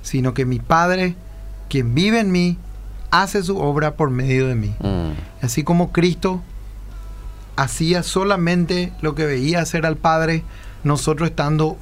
sino 0.02 0.34
que 0.34 0.46
mi 0.46 0.58
Padre, 0.58 1.14
quien 1.68 1.94
vive 1.94 2.18
en 2.18 2.32
mí, 2.32 2.58
hace 3.22 3.44
su 3.44 3.58
obra 3.58 3.94
por 3.94 4.10
medio 4.10 4.48
de 4.48 4.56
mí. 4.56 4.74
Mm. 4.80 5.12
Así 5.40 5.62
como 5.62 5.92
Cristo 5.92 6.42
hacía 7.56 8.02
solamente 8.02 8.92
lo 9.02 9.14
que 9.14 9.24
veía 9.24 9.60
hacer 9.60 9.86
al 9.86 9.96
Padre, 9.96 10.42
nosotros 10.82 11.30
estando 11.30 11.76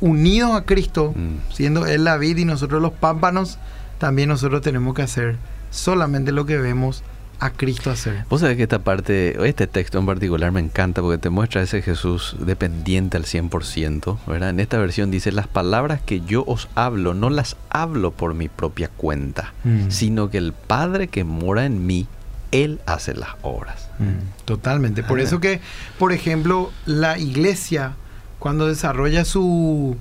unidos 0.00 0.54
a 0.54 0.64
Cristo, 0.64 1.14
mm. 1.16 1.52
siendo 1.52 1.86
Él 1.86 2.04
la 2.04 2.18
vida 2.18 2.42
y 2.42 2.44
nosotros 2.44 2.82
los 2.82 2.92
pámpanos, 2.92 3.58
también 3.98 4.28
nosotros 4.28 4.60
tenemos 4.60 4.94
que 4.94 5.02
hacer 5.02 5.36
solamente 5.70 6.30
lo 6.30 6.44
que 6.44 6.58
vemos 6.58 7.02
a 7.44 7.50
Cristo 7.50 7.90
hacer. 7.90 8.24
Vos 8.30 8.40
sabés 8.40 8.56
que 8.56 8.62
esta 8.62 8.78
parte, 8.78 9.36
este 9.46 9.66
texto 9.66 9.98
en 9.98 10.06
particular 10.06 10.50
me 10.50 10.60
encanta 10.60 11.02
porque 11.02 11.18
te 11.18 11.28
muestra 11.28 11.60
ese 11.60 11.82
Jesús 11.82 12.36
dependiente 12.38 13.18
al 13.18 13.24
100%, 13.24 14.18
¿verdad? 14.26 14.48
En 14.48 14.60
esta 14.60 14.78
versión 14.78 15.10
dice, 15.10 15.30
las 15.30 15.46
palabras 15.46 16.00
que 16.00 16.22
yo 16.22 16.44
os 16.46 16.68
hablo 16.74 17.12
no 17.12 17.28
las 17.28 17.56
hablo 17.68 18.12
por 18.12 18.32
mi 18.32 18.48
propia 18.48 18.88
cuenta, 18.88 19.52
mm. 19.64 19.90
sino 19.90 20.30
que 20.30 20.38
el 20.38 20.54
Padre 20.54 21.08
que 21.08 21.24
mora 21.24 21.66
en 21.66 21.86
mí, 21.86 22.06
Él 22.50 22.80
hace 22.86 23.12
las 23.12 23.30
obras. 23.42 23.90
Mm, 23.98 24.46
totalmente. 24.46 25.02
Por 25.02 25.20
eso 25.20 25.38
que, 25.38 25.60
por 25.98 26.14
ejemplo, 26.14 26.72
la 26.86 27.18
iglesia, 27.18 27.92
cuando 28.38 28.68
desarrolla 28.68 29.26
su 29.26 29.98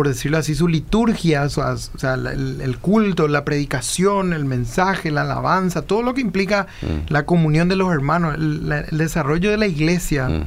por 0.00 0.08
decirlo 0.08 0.38
así, 0.38 0.54
su 0.54 0.66
liturgia, 0.66 1.42
o 1.42 1.50
sea, 1.50 2.14
el, 2.14 2.78
culto, 2.80 3.28
la 3.28 3.44
predicación, 3.44 4.32
el 4.32 4.46
mensaje, 4.46 5.10
la 5.10 5.20
alabanza, 5.20 5.82
todo 5.82 6.02
lo 6.02 6.14
que 6.14 6.22
implica 6.22 6.68
mm. 6.80 7.12
la 7.12 7.26
comunión 7.26 7.68
de 7.68 7.76
los 7.76 7.92
hermanos, 7.92 8.36
el, 8.36 8.86
desarrollo 8.92 9.50
de 9.50 9.58
la 9.58 9.66
iglesia, 9.66 10.42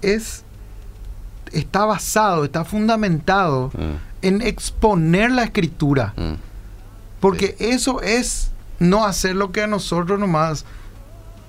es 0.00 0.44
está 1.52 1.84
basado, 1.84 2.46
está 2.46 2.64
fundamentado 2.64 3.70
mm. 3.74 4.26
en 4.26 4.40
exponer 4.40 5.32
la 5.32 5.44
escritura. 5.44 6.14
Mm. 6.16 6.36
Porque 7.20 7.56
eso 7.58 8.00
es 8.00 8.52
no 8.78 9.04
hacer 9.04 9.36
lo 9.36 9.52
que 9.52 9.60
a 9.60 9.66
nosotros 9.66 10.18
nomás 10.18 10.64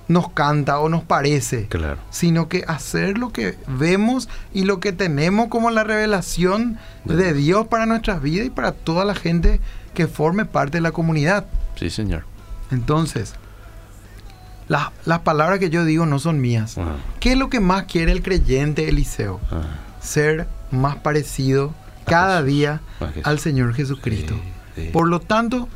nos 0.07 0.29
canta 0.29 0.79
o 0.79 0.89
nos 0.89 1.03
parece, 1.03 1.67
claro. 1.67 1.97
sino 2.09 2.47
que 2.47 2.63
hacer 2.67 3.17
lo 3.17 3.31
que 3.31 3.57
vemos 3.67 4.29
y 4.53 4.65
lo 4.65 4.79
que 4.79 4.91
tenemos 4.91 5.47
como 5.47 5.71
la 5.71 5.83
revelación 5.83 6.77
de 7.05 7.33
Dios 7.33 7.67
para 7.67 7.85
nuestras 7.85 8.21
vidas 8.21 8.47
y 8.47 8.49
para 8.49 8.71
toda 8.71 9.05
la 9.05 9.15
gente 9.15 9.59
que 9.93 10.07
forme 10.07 10.45
parte 10.45 10.77
de 10.77 10.81
la 10.81 10.91
comunidad. 10.91 11.45
Sí, 11.75 11.89
Señor. 11.89 12.25
Entonces, 12.71 13.33
las 14.67 15.19
palabras 15.19 15.59
que 15.59 15.69
yo 15.69 15.85
digo 15.85 16.05
no 16.05 16.19
son 16.19 16.41
mías. 16.41 16.77
¿Qué 17.19 17.33
es 17.33 17.37
lo 17.37 17.49
que 17.49 17.59
más 17.59 17.83
quiere 17.83 18.11
el 18.11 18.21
creyente 18.21 18.89
Eliseo? 18.89 19.39
Ser 20.01 20.47
más 20.71 20.97
parecido 20.97 21.73
cada 22.05 22.43
día 22.43 22.81
al 23.23 23.39
Señor 23.39 23.73
Jesucristo. 23.73 24.35
Por 24.91 25.07
lo 25.07 25.19
tanto, 25.19 25.69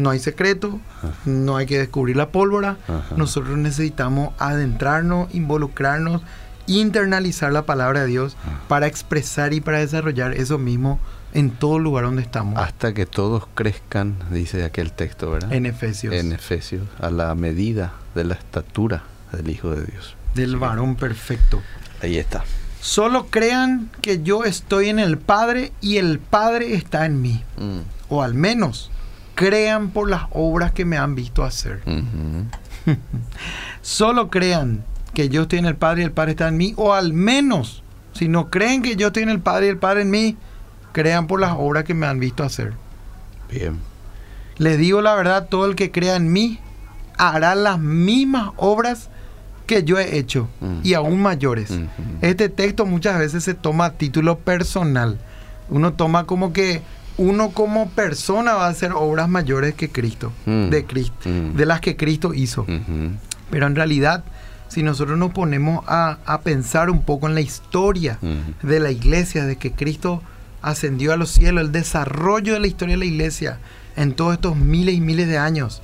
no 0.00 0.10
hay 0.10 0.18
secreto, 0.18 0.80
no 1.24 1.56
hay 1.56 1.66
que 1.66 1.78
descubrir 1.78 2.16
la 2.16 2.30
pólvora. 2.30 2.76
Nosotros 3.16 3.56
necesitamos 3.56 4.34
adentrarnos, 4.38 5.34
involucrarnos, 5.34 6.22
internalizar 6.66 7.52
la 7.52 7.62
palabra 7.62 8.00
de 8.00 8.06
Dios 8.06 8.36
para 8.68 8.86
expresar 8.86 9.52
y 9.52 9.60
para 9.60 9.78
desarrollar 9.78 10.34
eso 10.34 10.58
mismo 10.58 11.00
en 11.32 11.50
todo 11.50 11.78
lugar 11.78 12.04
donde 12.04 12.22
estamos. 12.22 12.58
Hasta 12.58 12.92
que 12.92 13.06
todos 13.06 13.46
crezcan, 13.54 14.16
dice 14.30 14.64
aquel 14.64 14.92
texto, 14.92 15.30
¿verdad? 15.30 15.52
En 15.52 15.66
Efesios. 15.66 16.14
En 16.14 16.32
Efesios, 16.32 16.86
a 17.00 17.10
la 17.10 17.34
medida 17.34 17.94
de 18.14 18.24
la 18.24 18.34
estatura 18.34 19.04
del 19.32 19.48
Hijo 19.50 19.70
de 19.70 19.84
Dios. 19.84 20.16
Del 20.34 20.56
varón 20.56 20.96
perfecto. 20.96 21.60
Ahí 22.02 22.18
está. 22.18 22.44
Solo 22.80 23.26
crean 23.26 23.90
que 24.00 24.22
yo 24.22 24.44
estoy 24.44 24.88
en 24.88 24.98
el 24.98 25.18
Padre 25.18 25.72
y 25.80 25.98
el 25.98 26.18
Padre 26.18 26.74
está 26.74 27.04
en 27.04 27.20
mí. 27.20 27.44
Mm. 27.58 27.80
O 28.08 28.22
al 28.22 28.34
menos 28.34 28.90
crean 29.40 29.88
por 29.88 30.10
las 30.10 30.24
obras 30.32 30.70
que 30.70 30.84
me 30.84 30.98
han 30.98 31.14
visto 31.14 31.44
hacer. 31.44 31.80
Solo 33.80 34.28
crean 34.28 34.84
que 35.14 35.30
yo 35.30 35.42
estoy 35.42 35.60
en 35.60 35.64
el 35.64 35.76
Padre 35.76 36.02
y 36.02 36.04
el 36.04 36.12
Padre 36.12 36.32
está 36.32 36.48
en 36.48 36.58
mí. 36.58 36.74
O 36.76 36.92
al 36.92 37.14
menos, 37.14 37.82
si 38.12 38.28
no 38.28 38.50
creen 38.50 38.82
que 38.82 38.96
yo 38.96 39.06
estoy 39.06 39.22
en 39.22 39.30
el 39.30 39.40
Padre 39.40 39.64
y 39.64 39.68
el 39.70 39.78
Padre 39.78 40.02
en 40.02 40.10
mí, 40.10 40.36
crean 40.92 41.26
por 41.26 41.40
las 41.40 41.54
obras 41.56 41.84
que 41.84 41.94
me 41.94 42.06
han 42.06 42.20
visto 42.20 42.44
hacer. 42.44 42.74
Bien. 43.50 43.78
Les 44.58 44.76
digo 44.76 45.00
la 45.00 45.14
verdad, 45.14 45.48
todo 45.48 45.64
el 45.64 45.74
que 45.74 45.90
crea 45.90 46.16
en 46.16 46.30
mí 46.30 46.58
hará 47.16 47.54
las 47.54 47.78
mismas 47.78 48.50
obras 48.58 49.08
que 49.66 49.84
yo 49.84 49.98
he 49.98 50.18
hecho 50.18 50.50
mm. 50.60 50.80
y 50.82 50.92
aún 50.92 51.22
mayores. 51.22 51.72
Este 52.20 52.50
texto 52.50 52.84
muchas 52.84 53.18
veces 53.18 53.42
se 53.42 53.54
toma 53.54 53.86
a 53.86 53.92
título 53.92 54.38
personal. 54.38 55.18
Uno 55.70 55.94
toma 55.94 56.26
como 56.26 56.52
que 56.52 56.82
uno 57.16 57.50
como 57.50 57.90
persona 57.90 58.54
va 58.54 58.66
a 58.66 58.70
hacer 58.70 58.92
obras 58.92 59.28
mayores 59.28 59.74
que 59.74 59.90
Cristo, 59.90 60.32
de 60.46 60.84
Cristo, 60.86 61.28
de 61.28 61.66
las 61.66 61.80
que 61.80 61.96
Cristo 61.96 62.34
hizo. 62.34 62.66
Pero 63.50 63.66
en 63.66 63.74
realidad, 63.76 64.24
si 64.68 64.82
nosotros 64.82 65.18
nos 65.18 65.32
ponemos 65.32 65.84
a, 65.86 66.18
a 66.24 66.40
pensar 66.42 66.88
un 66.90 67.02
poco 67.02 67.28
en 67.28 67.34
la 67.34 67.40
historia 67.40 68.18
de 68.62 68.80
la 68.80 68.90
iglesia, 68.90 69.44
de 69.44 69.56
que 69.56 69.72
Cristo 69.72 70.22
ascendió 70.62 71.12
a 71.12 71.16
los 71.16 71.30
cielos, 71.30 71.64
el 71.64 71.72
desarrollo 71.72 72.54
de 72.54 72.60
la 72.60 72.66
historia 72.66 72.94
de 72.94 73.00
la 73.00 73.06
iglesia 73.06 73.58
en 73.96 74.14
todos 74.14 74.34
estos 74.34 74.56
miles 74.56 74.94
y 74.94 75.00
miles 75.00 75.28
de 75.28 75.38
años, 75.38 75.82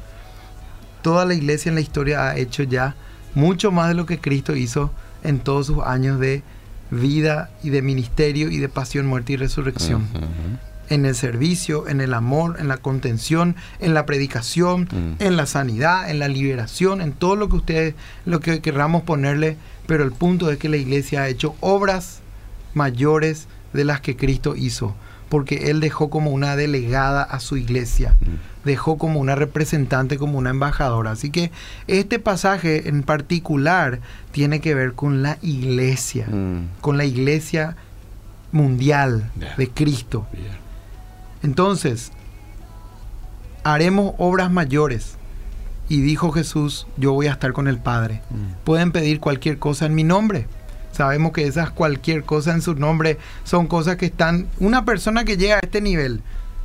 toda 1.03 1.25
la 1.25 1.35
iglesia 1.35 1.69
en 1.69 1.75
la 1.75 1.81
historia 1.81 2.29
ha 2.29 2.37
hecho 2.37 2.63
ya 2.63 2.95
mucho 3.35 3.71
más 3.71 3.89
de 3.89 3.95
lo 3.95 4.07
que 4.07 4.19
Cristo 4.19 4.57
hizo 4.57 4.91
en 5.23 5.41
todos 5.41 5.67
sus 5.67 5.85
años 5.85 6.19
de 6.19 6.43
vida 6.91 7.51
y 7.63 7.71
de 7.71 7.83
ministerio 7.83 8.51
y 8.51 8.59
de 8.59 8.69
pasión, 8.69 9.07
muerte 9.07 9.33
y 9.35 9.37
resurrección. 9.37 10.07
En 10.89 11.07
el 11.07 11.15
servicio, 11.15 11.89
en 11.89 12.01
el 12.01 12.15
amor, 12.15 12.57
en 12.59 12.69
la 12.69 12.77
contención, 12.77 13.57
en 13.81 13.95
la 13.95 14.07
predicación, 14.07 14.83
mm. 14.83 15.23
en 15.23 15.37
la 15.37 15.47
sanidad, 15.47 16.11
en 16.11 16.19
la 16.19 16.29
liberación, 16.29 17.01
en 17.01 17.13
todo 17.13 17.37
lo 17.37 17.49
que 17.49 17.57
ustedes, 17.57 17.95
lo 18.25 18.41
que 18.41 18.61
querramos 18.61 19.03
ponerle, 19.03 19.57
pero 19.87 20.05
el 20.05 20.13
punto 20.13 20.51
es 20.51 20.59
que 20.59 20.69
la 20.69 20.77
iglesia 20.77 21.23
ha 21.23 21.29
hecho 21.29 21.55
obras 21.61 22.21
mayores 22.75 23.49
de 23.73 23.85
las 23.85 24.01
que 24.01 24.17
Cristo 24.17 24.55
hizo 24.57 24.95
porque 25.29 25.71
él 25.71 25.81
dejó 25.81 26.11
como 26.11 26.31
una 26.31 26.57
delegada 26.57 27.23
a 27.23 27.41
su 27.41 27.57
iglesia, 27.57 28.15
mm. 28.21 28.67
dejó 28.67 28.97
como 28.99 29.21
una 29.21 29.35
representante, 29.35 30.19
como 30.19 30.39
una 30.39 30.51
embajadora. 30.51 31.13
Así 31.13 31.31
que 31.31 31.51
este 31.89 32.19
pasaje 32.19 32.89
en 32.89 33.03
particular 33.03 34.01
tiene 34.31 34.61
que 34.61 34.75
ver 34.75 34.93
con 34.93 35.23
la 35.23 35.39
iglesia, 35.43 36.27
mm. 36.29 36.81
con 36.81 36.97
la 36.97 37.05
iglesia 37.05 37.77
mundial 38.53 39.31
de 39.57 39.69
Cristo. 39.69 40.27
Entonces, 41.47 42.13
haremos 43.65 44.15
obras 44.19 44.51
mayores. 44.51 45.17
Y 45.89 46.01
dijo 46.01 46.33
Jesús, 46.33 46.87
yo 46.97 47.13
voy 47.13 47.29
a 47.29 47.33
estar 47.33 47.53
con 47.53 47.69
el 47.69 47.79
Padre. 47.79 48.21
Mm. 48.31 48.65
Pueden 48.65 48.91
pedir 48.91 49.21
cualquier 49.21 49.59
cosa 49.59 49.87
en 49.87 49.95
mi 49.95 50.03
nombre 50.03 50.49
Sabemos 50.97 51.33
que 51.33 51.47
esas 51.47 51.71
cualquier 51.71 52.23
cosa 52.25 52.55
en 52.55 52.63
su 52.63 52.75
nombre 52.75 53.19
son 53.45 53.67
cosas 53.67 53.97
que 53.97 54.07
están... 54.07 54.47
Una 54.59 54.87
persona 54.87 55.25
que 55.25 55.37
llega 55.37 55.57
a 55.57 55.61
este 55.63 55.83
nivel, 55.83 56.23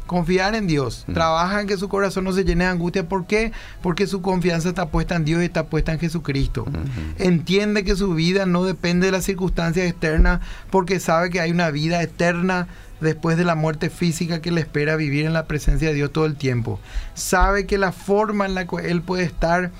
confiar 0.07 0.55
en 0.55 0.67
Dios, 0.67 1.03
mm. 1.05 1.13
trabaja 1.13 1.59
en 1.59 1.67
que 1.67 1.75
su 1.75 1.89
corazón 1.89 2.23
no 2.23 2.31
se 2.31 2.45
llene 2.45 2.63
de 2.63 2.69
angustia. 2.69 3.09
¿Por 3.09 3.27
qué? 3.27 3.51
Porque 3.81 4.07
su 4.07 4.21
confianza 4.21 4.69
está 4.69 4.87
puesta 4.87 5.17
en 5.17 5.25
Dios 5.25 5.41
y 5.41 5.45
está 5.45 5.65
puesta 5.65 5.91
en 5.91 5.99
Jesucristo. 5.99 6.65
Entiende 7.17 7.83
que 7.83 7.97
su 7.97 8.13
vida 8.13 8.45
no 8.45 8.63
depende 8.63 9.07
de 9.07 9.11
las 9.11 9.25
circunstancias 9.25 9.85
externas 9.85 10.39
porque 10.69 11.01
sabe 11.01 11.29
que 11.29 11.41
hay 11.41 11.51
una 11.51 11.69
vida 11.69 12.01
eterna 12.01 12.69
después 13.01 13.37
de 13.37 13.43
la 13.43 13.55
muerte 13.55 13.89
física 13.89 14.41
que 14.41 14.51
le 14.51 14.61
espera 14.61 14.95
vivir 14.95 15.25
en 15.25 15.33
la 15.33 15.45
presencia 15.45 15.89
de 15.89 15.95
Dios 15.95 16.11
todo 16.13 16.25
el 16.25 16.35
tiempo. 16.35 16.79
Sabe 17.13 17.65
que 17.65 17.77
la 17.77 17.91
forma 17.91 18.45
en 18.45 18.55
la 18.55 18.67
que 18.67 18.89
él 18.89 19.01
puede 19.01 19.23
estar 19.23 19.71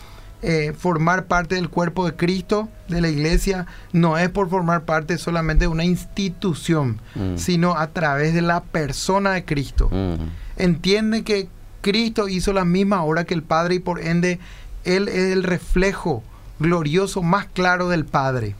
eh, 0.44 0.74
formar 0.76 1.26
parte 1.26 1.54
del 1.54 1.70
cuerpo 1.70 2.04
de 2.06 2.16
Cristo, 2.16 2.68
de 2.88 3.00
la 3.00 3.10
iglesia, 3.10 3.68
no 3.94 4.18
es 4.18 4.28
por 4.30 4.50
formar 4.50 4.86
parte 4.86 5.20
solamente 5.20 5.66
de 5.66 5.68
una 5.68 5.84
institución, 5.84 7.00
mm. 7.14 7.38
sino 7.38 7.78
a 7.78 7.88
través 7.88 8.34
de 8.34 8.42
la 8.42 8.64
persona 8.64 9.34
de 9.34 9.46
Cristo. 9.46 9.90
Mm. 9.92 10.16
Entiende 10.58 11.24
que 11.24 11.48
Cristo 11.82 12.28
hizo 12.28 12.54
la 12.54 12.66
misma 12.66 13.04
obra 13.04 13.26
que 13.26 13.36
el 13.36 13.44
Padre 13.44 13.76
y 13.76 13.80
por 13.80 14.02
ende 14.02 14.40
Él 14.84 15.10
es 15.10 15.32
el 15.32 15.44
reflejo 15.44 16.24
glorioso 16.60 17.22
más 17.22 17.46
claro 17.46 17.88
del 17.90 18.06
Padre. 18.06 18.56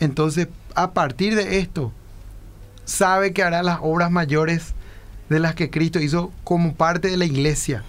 Entonces, 0.00 0.48
a 0.74 0.92
partir 0.92 1.34
de 1.34 1.58
esto, 1.58 1.92
sabe 2.86 3.34
que 3.34 3.42
hará 3.42 3.62
las 3.62 3.80
obras 3.82 4.10
mayores 4.10 4.74
de 5.28 5.40
las 5.40 5.54
que 5.54 5.68
Cristo 5.68 6.00
hizo 6.00 6.32
como 6.44 6.74
parte 6.74 7.08
de 7.08 7.18
la 7.18 7.26
iglesia 7.26 7.84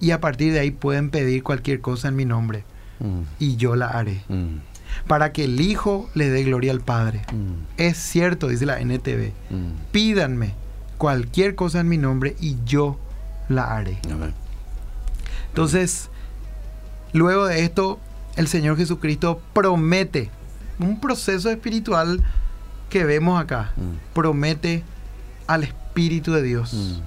y 0.00 0.10
a 0.12 0.20
partir 0.20 0.52
de 0.52 0.60
ahí 0.60 0.70
pueden 0.70 1.10
pedir 1.10 1.42
cualquier 1.42 1.80
cosa 1.80 2.08
en 2.08 2.16
mi 2.16 2.24
nombre 2.24 2.64
mm. 3.00 3.20
y 3.38 3.56
yo 3.56 3.76
la 3.76 3.88
haré. 3.88 4.22
Mm. 4.28 4.58
Para 5.06 5.32
que 5.32 5.44
el 5.44 5.60
Hijo 5.60 6.08
le 6.14 6.30
dé 6.30 6.44
gloria 6.44 6.72
al 6.72 6.80
Padre. 6.80 7.22
Mm. 7.32 7.80
Es 7.80 7.98
cierto, 7.98 8.48
dice 8.48 8.66
la 8.66 8.80
NTV. 8.80 9.32
Pídanme 9.92 10.54
cualquier 10.98 11.54
cosa 11.54 11.80
en 11.80 11.88
mi 11.88 11.98
nombre 11.98 12.36
y 12.40 12.56
yo 12.64 12.98
la 13.48 13.76
haré. 13.76 13.98
Entonces, 15.48 16.10
luego 17.12 17.46
de 17.46 17.64
esto, 17.64 17.98
el 18.36 18.46
Señor 18.46 18.76
Jesucristo 18.76 19.40
promete 19.52 20.30
un 20.78 21.00
proceso 21.00 21.50
espiritual 21.50 22.22
que 22.88 23.04
vemos 23.04 23.40
acá. 23.40 23.72
Promete 24.12 24.82
al 25.46 25.64
Espíritu 25.64 26.32
de 26.32 26.42
Dios. 26.42 27.00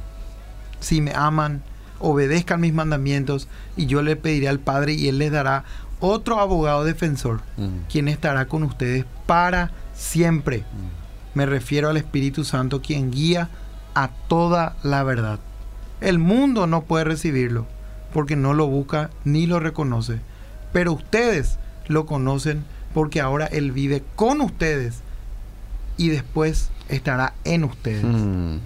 Si 0.79 1.01
me 1.01 1.13
aman, 1.15 1.63
obedezcan 1.99 2.61
mis 2.61 2.73
mandamientos 2.73 3.47
y 3.75 3.87
yo 3.87 4.01
le 4.01 4.15
pediré 4.15 4.47
al 4.47 4.59
Padre 4.59 4.93
y 4.93 5.07
Él 5.07 5.17
les 5.17 5.31
dará 5.31 5.63
otro 5.99 6.39
abogado 6.39 6.83
defensor, 6.83 7.41
quien 7.89 8.07
estará 8.07 8.47
con 8.47 8.63
ustedes 8.63 9.05
para 9.25 9.71
siempre. 9.95 10.63
Me 11.33 11.45
refiero 11.45 11.89
al 11.89 11.97
Espíritu 11.97 12.43
Santo, 12.43 12.81
quien 12.81 13.11
guía 13.11 13.49
a 13.95 14.09
toda 14.27 14.75
la 14.83 15.03
verdad. 15.03 15.39
El 16.01 16.19
mundo 16.19 16.67
no 16.67 16.83
puede 16.83 17.05
recibirlo, 17.05 17.65
porque 18.13 18.35
no 18.35 18.53
lo 18.53 18.67
busca 18.67 19.09
ni 19.23 19.47
lo 19.47 19.59
reconoce. 19.59 20.19
Pero 20.71 20.93
ustedes 20.93 21.57
lo 21.87 22.05
conocen 22.05 22.63
porque 22.93 23.21
ahora 23.21 23.47
Él 23.47 23.71
vive 23.71 24.03
con 24.15 24.41
ustedes 24.41 25.01
y 25.97 26.09
después 26.09 26.69
estará 26.89 27.33
en 27.43 27.63
ustedes. 27.63 28.03
Mm. 28.03 28.57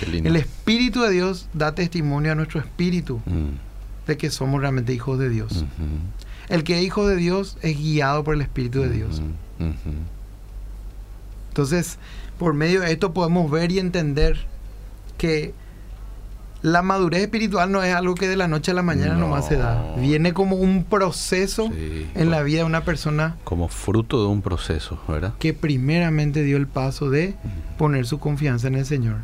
El 0.12 0.36
Espíritu 0.36 1.02
de 1.02 1.10
Dios 1.10 1.48
da 1.52 1.74
testimonio 1.74 2.32
a 2.32 2.34
nuestro 2.34 2.60
espíritu 2.60 3.20
mm. 3.26 4.06
de 4.06 4.16
que 4.16 4.30
somos 4.30 4.60
realmente 4.60 4.92
hijos 4.92 5.18
de 5.18 5.28
Dios. 5.28 5.64
El 6.48 6.64
que 6.64 6.78
es 6.78 6.84
hijo 6.84 7.06
de 7.06 7.16
Dios 7.16 7.56
es 7.62 7.78
guiado 7.78 8.24
por 8.24 8.34
el 8.34 8.40
Espíritu 8.40 8.80
de 8.80 8.90
Dios. 8.90 9.22
Entonces, 11.48 11.98
por 12.38 12.54
medio 12.54 12.80
de 12.80 12.92
esto 12.92 13.12
podemos 13.12 13.50
ver 13.50 13.70
y 13.70 13.78
entender 13.78 14.46
que 15.18 15.54
la 16.62 16.82
madurez 16.82 17.22
espiritual 17.22 17.72
no 17.72 17.82
es 17.82 17.92
algo 17.94 18.14
que 18.14 18.28
de 18.28 18.36
la 18.36 18.46
noche 18.46 18.70
a 18.70 18.74
la 18.74 18.82
mañana 18.82 19.14
nomás 19.14 19.48
se 19.48 19.56
da. 19.56 19.94
Viene 19.96 20.32
como 20.32 20.56
un 20.56 20.84
proceso 20.84 21.70
en 22.14 22.30
la 22.30 22.42
vida 22.42 22.58
de 22.58 22.64
una 22.64 22.84
persona. 22.84 23.36
Como 23.44 23.68
fruto 23.68 24.22
de 24.22 24.28
un 24.28 24.42
proceso, 24.42 25.00
¿verdad? 25.08 25.34
Que 25.38 25.54
primeramente 25.54 26.42
dio 26.42 26.56
el 26.56 26.68
paso 26.68 27.10
de 27.10 27.34
poner 27.78 28.06
su 28.06 28.20
confianza 28.20 28.68
en 28.68 28.76
el 28.76 28.86
Señor. 28.86 29.16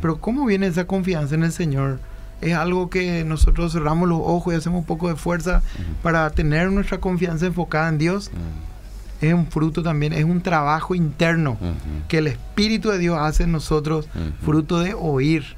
Pero 0.00 0.20
¿cómo 0.20 0.46
viene 0.46 0.68
esa 0.68 0.86
confianza 0.86 1.34
en 1.34 1.42
el 1.42 1.52
Señor? 1.52 1.98
Es 2.40 2.54
algo 2.54 2.90
que 2.90 3.24
nosotros 3.24 3.72
cerramos 3.72 4.08
los 4.08 4.20
ojos 4.22 4.54
y 4.54 4.56
hacemos 4.56 4.80
un 4.80 4.86
poco 4.86 5.08
de 5.08 5.16
fuerza 5.16 5.62
para 6.02 6.30
tener 6.30 6.70
nuestra 6.70 6.98
confianza 6.98 7.46
enfocada 7.46 7.88
en 7.88 7.98
Dios. 7.98 8.30
Es 9.20 9.32
un 9.34 9.46
fruto 9.46 9.82
también, 9.82 10.12
es 10.12 10.24
un 10.24 10.40
trabajo 10.40 10.94
interno 10.94 11.56
que 12.06 12.18
el 12.18 12.28
Espíritu 12.28 12.90
de 12.90 12.98
Dios 12.98 13.18
hace 13.18 13.42
en 13.42 13.52
nosotros, 13.52 14.08
fruto 14.44 14.78
de 14.78 14.94
oír 14.94 15.56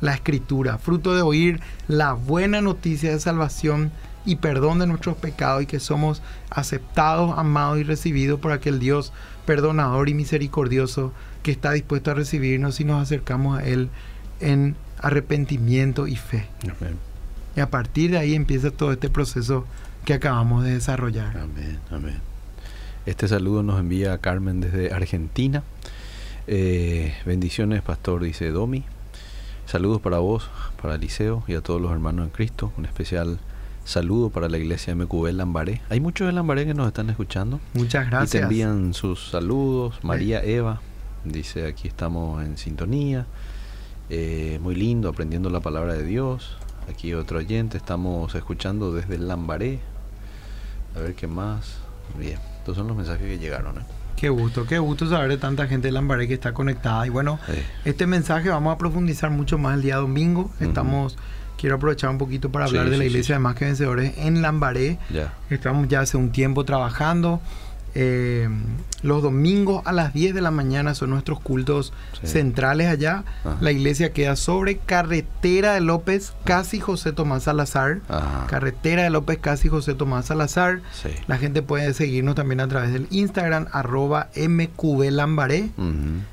la 0.00 0.14
escritura, 0.14 0.78
fruto 0.78 1.14
de 1.14 1.22
oír 1.22 1.60
la 1.88 2.12
buena 2.12 2.60
noticia 2.60 3.10
de 3.10 3.20
salvación 3.20 3.90
y 4.24 4.36
perdón 4.36 4.78
de 4.78 4.86
nuestros 4.86 5.16
pecados 5.16 5.62
y 5.62 5.66
que 5.66 5.80
somos 5.80 6.22
aceptados, 6.50 7.38
amados 7.38 7.78
y 7.78 7.82
recibidos 7.82 8.38
por 8.40 8.52
aquel 8.52 8.78
Dios 8.78 9.12
perdonador 9.46 10.08
y 10.08 10.14
misericordioso 10.14 11.12
que 11.42 11.50
está 11.50 11.72
dispuesto 11.72 12.10
a 12.10 12.14
recibirnos 12.14 12.74
si 12.74 12.84
nos 12.84 13.02
acercamos 13.02 13.58
a 13.58 13.66
Él 13.66 13.88
en 14.40 14.76
arrepentimiento 14.98 16.06
y 16.06 16.16
fe. 16.16 16.46
Y 17.56 17.60
a 17.60 17.70
partir 17.70 18.10
de 18.10 18.18
ahí 18.18 18.34
empieza 18.34 18.70
todo 18.70 18.92
este 18.92 19.08
proceso 19.08 19.64
que 20.04 20.14
acabamos 20.14 20.64
de 20.64 20.74
desarrollar. 20.74 21.38
Amén, 21.38 21.78
amén. 21.90 22.20
Este 23.06 23.26
saludo 23.26 23.62
nos 23.62 23.80
envía 23.80 24.18
Carmen 24.18 24.60
desde 24.60 24.92
Argentina. 24.92 25.62
Eh, 26.46 27.14
bendiciones, 27.24 27.80
pastor, 27.80 28.22
dice 28.22 28.50
Domi. 28.50 28.84
Saludos 29.68 30.00
para 30.00 30.16
vos, 30.16 30.48
para 30.80 30.94
Eliseo 30.94 31.44
y 31.46 31.52
a 31.52 31.60
todos 31.60 31.78
los 31.78 31.92
hermanos 31.92 32.24
en 32.24 32.30
Cristo. 32.30 32.72
Un 32.78 32.86
especial 32.86 33.38
Saludo 33.84 34.30
para 34.30 34.48
la 34.48 34.56
iglesia 34.56 34.94
MQB 34.94 35.30
Lambaré. 35.34 35.82
Hay 35.90 36.00
muchos 36.00 36.26
de 36.26 36.32
Lambaré 36.32 36.64
que 36.64 36.72
nos 36.72 36.86
están 36.86 37.10
escuchando. 37.10 37.60
Muchas 37.74 38.08
gracias. 38.08 38.34
Y 38.34 38.38
te 38.38 38.42
envían 38.44 38.94
sus 38.94 39.28
saludos. 39.28 40.02
María 40.02 40.42
Eva 40.42 40.80
dice 41.24 41.66
aquí 41.66 41.86
estamos 41.86 42.42
en 42.42 42.56
sintonía. 42.56 43.26
Eh, 44.08 44.58
muy 44.62 44.74
lindo, 44.74 45.10
aprendiendo 45.10 45.50
la 45.50 45.60
palabra 45.60 45.92
de 45.92 46.04
Dios. 46.04 46.56
Aquí 46.90 47.12
otro 47.12 47.36
oyente, 47.36 47.76
estamos 47.76 48.34
escuchando 48.34 48.94
desde 48.94 49.18
Lambaré. 49.18 49.80
A 50.96 51.00
ver 51.00 51.14
qué 51.14 51.26
más. 51.26 51.76
Bien, 52.18 52.38
estos 52.56 52.74
son 52.74 52.88
los 52.88 52.96
mensajes 52.96 53.26
que 53.26 53.38
llegaron. 53.38 53.76
¿eh? 53.76 53.97
Qué 54.18 54.28
gusto, 54.30 54.66
qué 54.66 54.78
gusto 54.80 55.08
saber 55.08 55.28
de 55.28 55.36
tanta 55.36 55.68
gente 55.68 55.88
de 55.88 55.92
Lambaré 55.92 56.26
que 56.26 56.34
está 56.34 56.52
conectada. 56.52 57.06
Y 57.06 57.10
bueno, 57.10 57.38
este 57.84 58.06
mensaje 58.06 58.48
vamos 58.48 58.74
a 58.74 58.78
profundizar 58.78 59.30
mucho 59.30 59.58
más 59.58 59.76
el 59.76 59.82
día 59.82 59.96
domingo. 59.96 60.50
Estamos, 60.58 61.16
quiero 61.56 61.76
aprovechar 61.76 62.10
un 62.10 62.18
poquito 62.18 62.50
para 62.50 62.64
hablar 62.64 62.90
de 62.90 62.98
la 62.98 63.04
iglesia 63.04 63.36
de 63.36 63.38
Más 63.38 63.54
que 63.54 63.66
Vencedores 63.66 64.14
en 64.18 64.42
Lambaré. 64.42 64.98
Estamos 65.50 65.86
ya 65.86 66.00
hace 66.00 66.16
un 66.16 66.32
tiempo 66.32 66.64
trabajando. 66.64 67.40
Eh, 68.00 68.48
los 69.02 69.22
domingos 69.22 69.82
a 69.84 69.92
las 69.92 70.14
10 70.14 70.32
de 70.32 70.40
la 70.40 70.52
mañana 70.52 70.94
son 70.94 71.10
nuestros 71.10 71.40
cultos 71.40 71.92
centrales 72.22 72.86
allá. 72.86 73.24
La 73.60 73.72
iglesia 73.72 74.12
queda 74.12 74.36
sobre 74.36 74.76
carretera 74.76 75.74
de 75.74 75.80
López, 75.80 76.32
casi 76.44 76.78
José 76.78 77.12
Tomás 77.12 77.42
Salazar. 77.44 78.00
Carretera 78.48 79.02
de 79.02 79.10
López, 79.10 79.38
casi 79.40 79.68
José 79.68 79.94
Tomás 79.94 80.26
Salazar. 80.26 80.80
La 81.26 81.38
gente 81.38 81.60
puede 81.60 81.92
seguirnos 81.92 82.36
también 82.36 82.60
a 82.60 82.68
través 82.68 82.92
del 82.92 83.08
Instagram, 83.10 83.66
arroba 83.72 84.30
mqblambaré. 84.36 85.70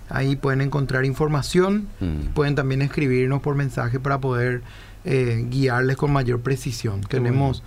Ahí 0.10 0.36
pueden 0.36 0.62
encontrar 0.62 1.04
información. 1.04 1.88
Pueden 2.36 2.54
también 2.54 2.84
escribirnos 2.84 3.42
por 3.42 3.56
mensaje 3.56 4.00
para 4.00 4.20
poder 4.20 4.62
eh, 5.04 5.46
guiarles 5.50 5.98
con 5.98 6.14
mayor 6.14 6.42
precisión. 6.42 7.02
Tenemos 7.02 7.64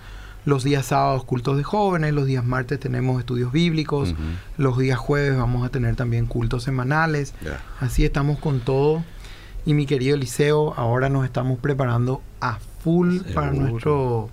los 0.49 0.63
días 0.63 0.87
sábados 0.87 1.23
cultos 1.23 1.55
de 1.57 1.63
jóvenes, 1.63 2.13
los 2.13 2.25
días 2.25 2.43
martes 2.43 2.79
tenemos 2.79 3.19
estudios 3.19 3.51
bíblicos, 3.51 4.13
los 4.57 4.77
días 4.77 4.97
jueves 4.97 5.37
vamos 5.37 5.65
a 5.65 5.69
tener 5.69 5.95
también 5.95 6.25
cultos 6.25 6.63
semanales. 6.63 7.33
Así 7.79 8.03
estamos 8.03 8.39
con 8.39 8.59
todo. 8.59 9.03
Y 9.65 9.73
mi 9.73 9.85
querido 9.85 10.15
Eliseo, 10.15 10.73
ahora 10.75 11.09
nos 11.09 11.25
estamos 11.25 11.59
preparando 11.59 12.21
a 12.41 12.59
full 12.83 13.19
para 13.33 13.51
nuestro 13.51 14.29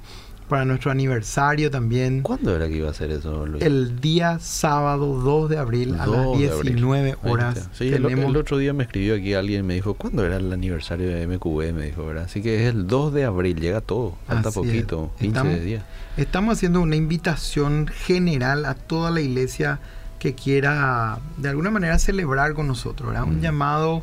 para 0.48 0.64
nuestro 0.64 0.90
aniversario 0.90 1.70
también. 1.70 2.22
¿Cuándo 2.22 2.54
era 2.54 2.68
que 2.68 2.76
iba 2.76 2.90
a 2.90 2.94
ser 2.94 3.11
eso, 3.11 3.46
Luis? 3.46 3.62
El 3.62 4.00
día 4.00 4.38
sábado 4.38 5.20
2 5.20 5.50
de 5.50 5.59
abril 5.59 5.96
a 5.98 6.06
las 6.06 6.38
19 6.38 7.16
horas. 7.24 7.68
Sí, 7.72 7.92
el, 7.92 8.37
otro 8.37 8.59
día 8.59 8.72
me 8.72 8.85
escribió 8.85 9.14
aquí 9.14 9.35
alguien 9.35 9.61
y 9.61 9.62
me 9.62 9.74
dijo, 9.74 9.94
¿cuándo 9.94 10.24
era 10.24 10.37
el 10.37 10.52
aniversario 10.52 11.09
de 11.09 11.26
MQB? 11.26 11.72
Me 11.72 11.87
dijo, 11.87 12.06
¿verdad? 12.06 12.24
Así 12.24 12.42
que 12.42 12.62
es 12.62 12.74
el 12.74 12.87
2 12.87 13.14
de 13.14 13.24
abril, 13.24 13.61
llega 13.61 13.80
todo, 13.80 14.16
falta 14.26 14.50
poquito, 14.50 15.12
15 15.18 15.61
días. 15.61 15.85
Estamos 16.16 16.56
haciendo 16.56 16.80
una 16.80 16.96
invitación 16.96 17.88
general 17.88 18.64
a 18.64 18.74
toda 18.74 19.11
la 19.11 19.20
iglesia 19.20 19.80
que 20.18 20.35
quiera 20.35 21.18
de 21.37 21.48
alguna 21.48 21.70
manera 21.70 21.98
celebrar 21.98 22.54
con 22.54 22.66
nosotros, 22.66 23.11
¿verdad? 23.11 23.24
Un 23.24 23.38
mm. 23.38 23.42
llamado 23.42 24.02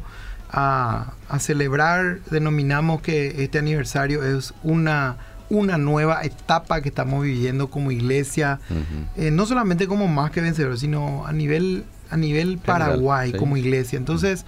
a, 0.51 1.13
a 1.27 1.39
celebrar, 1.39 2.19
denominamos 2.29 3.01
que 3.01 3.43
este 3.43 3.57
aniversario 3.57 4.23
es 4.23 4.53
una 4.61 5.17
una 5.49 5.77
nueva 5.77 6.23
etapa 6.23 6.81
que 6.81 6.89
estamos 6.89 7.23
viviendo 7.23 7.69
como 7.69 7.91
iglesia, 7.91 8.59
eh, 9.15 9.31
no 9.31 9.45
solamente 9.45 9.87
como 9.87 10.07
más 10.07 10.31
que 10.31 10.41
vencedores, 10.41 10.79
sino 10.79 11.25
a 11.25 11.33
nivel, 11.33 11.85
a 12.09 12.17
nivel 12.17 12.57
Paraguay 12.57 13.33
como 13.33 13.57
iglesia. 13.57 13.97
Entonces, 13.97 14.45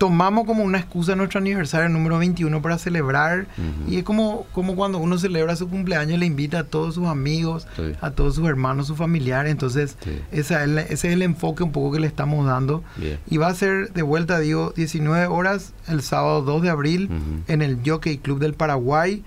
tomamos 0.00 0.46
como 0.46 0.64
una 0.64 0.78
excusa 0.78 1.14
nuestro 1.14 1.40
aniversario 1.40 1.90
número 1.90 2.16
21 2.16 2.62
para 2.62 2.78
celebrar 2.78 3.46
y 3.86 3.98
es 3.98 4.02
como, 4.02 4.46
como 4.52 4.74
cuando 4.74 4.96
uno 4.96 5.18
celebra 5.18 5.56
su 5.56 5.68
cumpleaños 5.68 6.18
le 6.18 6.24
invita 6.24 6.60
a 6.60 6.64
todos 6.64 6.94
sus 6.94 7.06
amigos, 7.06 7.66
a 8.00 8.10
todos 8.10 8.36
sus 8.36 8.48
hermanos, 8.48 8.86
sus 8.86 8.96
familiares, 8.96 9.52
entonces 9.52 9.98
ese 10.32 10.56
es 10.88 11.04
el 11.04 11.20
enfoque 11.20 11.62
un 11.62 11.70
poco 11.70 11.92
que 11.92 12.00
le 12.00 12.06
estamos 12.06 12.46
dando. 12.46 12.82
Y 13.28 13.36
va 13.36 13.48
a 13.48 13.54
ser 13.54 13.92
de 13.92 14.00
vuelta, 14.00 14.38
digo, 14.38 14.72
19 14.74 15.26
horas 15.26 15.74
el 15.86 16.00
sábado 16.00 16.40
2 16.40 16.62
de 16.62 16.70
abril 16.70 17.10
en 17.46 17.60
el 17.60 17.78
Jockey 17.84 18.16
Club 18.16 18.38
del 18.38 18.54
Paraguay 18.54 19.22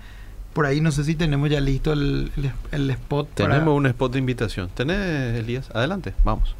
por 0.54 0.66
ahí 0.66 0.80
no 0.80 0.92
sé 0.92 1.04
si 1.04 1.14
tenemos 1.16 1.50
ya 1.50 1.60
listo 1.60 1.92
el, 1.92 2.30
el, 2.72 2.90
spot. 2.90 3.28
Tenemos 3.34 3.76
un 3.76 3.86
spot 3.86 4.12
de 4.12 4.18
invitación. 4.20 4.70
¿Tenés, 4.72 5.36
Elías? 5.36 5.68
Adelante, 5.74 6.14
vamos. 6.24 6.54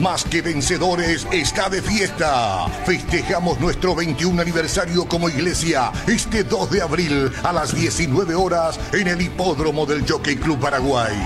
Más 0.00 0.22
que 0.22 0.42
vencedores 0.42 1.26
está 1.32 1.68
de 1.68 1.82
fiesta. 1.82 2.68
Festejamos 2.86 3.58
nuestro 3.58 3.96
21 3.96 4.40
aniversario 4.40 5.06
como 5.08 5.28
iglesia 5.28 5.90
este 6.06 6.44
2 6.44 6.70
de 6.70 6.82
abril 6.82 7.32
a 7.42 7.52
las 7.52 7.74
19 7.74 8.32
horas 8.36 8.78
en 8.92 9.08
el 9.08 9.20
hipódromo 9.20 9.86
del 9.86 10.08
Jockey 10.08 10.36
Club 10.36 10.60
Paraguay. 10.60 11.16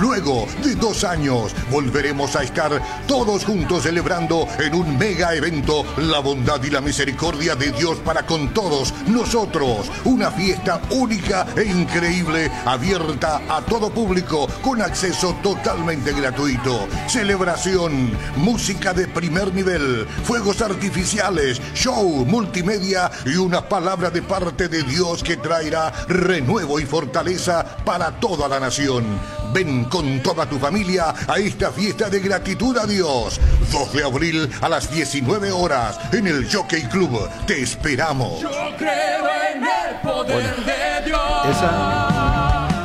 Luego 0.00 0.46
de 0.64 0.74
dos 0.76 1.04
años 1.04 1.54
volveremos 1.70 2.34
a 2.34 2.42
estar 2.42 2.80
todos 3.06 3.44
juntos 3.44 3.82
celebrando 3.82 4.48
en 4.58 4.74
un 4.74 4.96
mega 4.96 5.34
evento 5.34 5.84
la 5.98 6.20
bondad 6.20 6.62
y 6.64 6.70
la 6.70 6.80
misericordia 6.80 7.54
de 7.54 7.70
Dios 7.72 7.98
para 7.98 8.24
con 8.24 8.54
todos 8.54 8.94
nosotros. 9.08 9.90
Una 10.04 10.30
fiesta 10.30 10.80
única 10.90 11.46
e 11.54 11.64
increíble 11.64 12.50
abierta 12.64 13.42
a 13.50 13.60
todo 13.60 13.90
público 13.90 14.48
con 14.62 14.80
acceso 14.80 15.36
totalmente 15.42 16.12
gratuito. 16.14 16.88
Celebración 17.08 18.21
música 18.36 18.92
de 18.92 19.08
primer 19.08 19.52
nivel, 19.54 20.06
fuegos 20.24 20.62
artificiales, 20.62 21.60
show, 21.74 22.24
multimedia 22.26 23.10
y 23.26 23.36
una 23.36 23.68
palabra 23.68 24.10
de 24.10 24.22
parte 24.22 24.68
de 24.68 24.82
Dios 24.82 25.22
que 25.22 25.36
traerá 25.36 25.92
renuevo 26.08 26.80
y 26.80 26.86
fortaleza 26.86 27.64
para 27.84 28.12
toda 28.12 28.48
la 28.48 28.60
nación. 28.60 29.04
Ven 29.52 29.84
con 29.84 30.20
toda 30.22 30.46
tu 30.46 30.58
familia 30.58 31.14
a 31.28 31.38
esta 31.38 31.70
fiesta 31.70 32.08
de 32.08 32.20
gratitud 32.20 32.76
a 32.78 32.86
Dios. 32.86 33.38
2 33.70 33.92
de 33.92 34.04
abril 34.04 34.50
a 34.60 34.68
las 34.68 34.90
19 34.90 35.52
horas 35.52 35.98
en 36.12 36.26
el 36.26 36.50
Jockey 36.50 36.82
Club. 36.84 37.28
Te 37.46 37.62
esperamos. 37.62 38.40
Yo 38.40 38.50
creo 38.78 39.26
en 39.54 39.62
el 39.62 40.00
poder 40.02 40.56
de 40.64 41.04
Dios. 41.06 41.20
Esa 41.50 42.11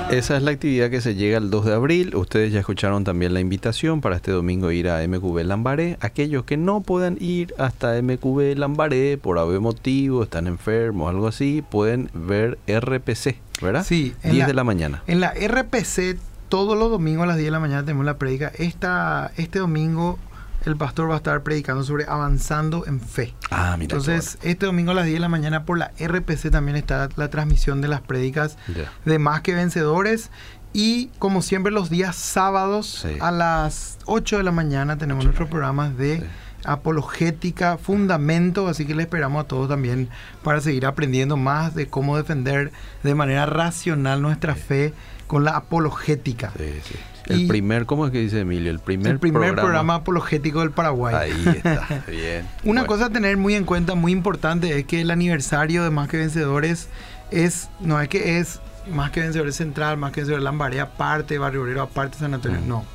es 0.09 0.29
la 0.41 0.51
actividad 0.51 0.89
que 0.89 1.01
se 1.01 1.15
llega 1.15 1.37
el 1.37 1.49
2 1.49 1.65
de 1.65 1.73
abril. 1.73 2.15
Ustedes 2.15 2.53
ya 2.53 2.59
escucharon 2.59 3.03
también 3.03 3.33
la 3.33 3.39
invitación 3.39 3.99
para 4.01 4.15
este 4.15 4.31
domingo 4.31 4.71
ir 4.71 4.89
a 4.89 5.05
MQB 5.05 5.43
Lambaré. 5.43 5.97
Aquellos 5.99 6.45
que 6.45 6.55
no 6.55 6.81
puedan 6.81 7.17
ir 7.19 7.53
hasta 7.57 8.01
MQB 8.01 8.57
Lambaré 8.57 9.17
por 9.17 9.37
algún 9.37 9.61
motivo, 9.61 10.23
están 10.23 10.47
enfermos, 10.47 11.09
algo 11.09 11.27
así, 11.27 11.63
pueden 11.69 12.09
ver 12.13 12.57
RPC, 12.67 13.35
¿verdad? 13.61 13.85
Sí. 13.85 14.13
10 14.23 14.47
de 14.47 14.53
la 14.53 14.63
mañana. 14.63 15.03
En 15.07 15.19
la 15.19 15.33
RPC, 15.33 16.17
todos 16.49 16.77
los 16.77 16.89
domingos 16.89 17.23
a 17.23 17.27
las 17.27 17.37
10 17.37 17.47
de 17.47 17.51
la 17.51 17.59
mañana 17.59 17.83
tenemos 17.83 18.05
la 18.05 18.17
prédica. 18.17 18.51
Esta, 18.57 19.31
este 19.35 19.59
domingo 19.59 20.19
el 20.67 20.75
pastor 20.75 21.09
va 21.09 21.13
a 21.13 21.17
estar 21.17 21.43
predicando 21.43 21.83
sobre 21.83 22.05
avanzando 22.05 22.85
en 22.85 22.99
fe. 22.99 23.33
Ah, 23.49 23.75
mira. 23.79 23.95
Entonces, 23.95 24.37
este 24.41 24.65
domingo 24.65 24.91
a 24.91 24.95
las 24.95 25.05
10 25.05 25.15
de 25.15 25.19
la 25.21 25.29
mañana 25.29 25.63
por 25.63 25.77
la 25.77 25.93
RPC 25.97 26.51
también 26.51 26.75
está 26.75 27.07
la 27.15 27.29
transmisión 27.29 27.79
de 27.79 27.87
las 27.87 28.01
prédicas 28.01 28.57
de 29.05 29.19
Más 29.19 29.41
que 29.41 29.55
Vencedores. 29.55 30.29
Y 30.73 31.07
como 31.19 31.41
siempre 31.41 31.71
los 31.71 31.89
días 31.89 32.17
sábados 32.17 33.07
a 33.21 33.31
las 33.31 33.97
8 34.05 34.37
de 34.37 34.43
la 34.43 34.51
mañana 34.51 34.97
tenemos 34.97 35.23
nuestros 35.23 35.49
programas 35.49 35.97
de 35.97 36.27
apologética, 36.65 37.77
fundamento, 37.77 38.67
así 38.67 38.85
que 38.85 38.93
le 38.93 39.03
esperamos 39.03 39.45
a 39.45 39.47
todos 39.47 39.69
también 39.69 40.09
para 40.43 40.59
seguir 40.59 40.85
aprendiendo 40.85 41.37
más 41.37 41.75
de 41.75 41.87
cómo 41.87 42.17
defender 42.17 42.73
de 43.03 43.15
manera 43.15 43.45
racional 43.45 44.21
nuestra 44.21 44.53
fe 44.55 44.93
con 45.27 45.45
la 45.45 45.51
apologética. 45.51 46.51
Sí, 46.57 46.73
sí. 46.83 46.95
El 47.33 47.47
primer, 47.47 47.85
¿cómo 47.85 48.05
es 48.05 48.11
que 48.11 48.19
dice 48.19 48.41
Emilio? 48.41 48.71
El 48.71 48.79
primer, 48.79 49.13
el 49.13 49.19
primer 49.19 49.55
programa, 49.55 49.95
apologético 49.95 50.59
del 50.59 50.71
Paraguay. 50.71 51.15
Ahí 51.15 51.55
está, 51.55 52.03
bien. 52.07 52.47
Una 52.63 52.85
cosa 52.85 53.05
a 53.05 53.09
tener 53.09 53.37
muy 53.37 53.55
en 53.55 53.65
cuenta, 53.65 53.95
muy 53.95 54.11
importante, 54.11 54.77
es 54.77 54.85
que 54.85 55.01
el 55.01 55.11
aniversario 55.11 55.83
de 55.83 55.89
Más 55.89 56.09
que 56.09 56.17
Vencedores 56.17 56.89
es, 57.31 57.69
no 57.79 57.99
es 58.01 58.07
que 58.09 58.39
es 58.39 58.59
Más 58.89 59.11
que 59.11 59.21
Vencedores 59.21 59.55
Central, 59.55 59.97
Más 59.97 60.11
que 60.11 60.21
Vencedores 60.21 60.43
Lambaré 60.43 60.79
aparte, 60.79 61.37
Barrio 61.37 61.63
Obrero 61.63 61.81
aparte, 61.81 62.17
San 62.17 62.33
Antonio, 62.33 62.61
mm. 62.61 62.67
no. 62.67 62.85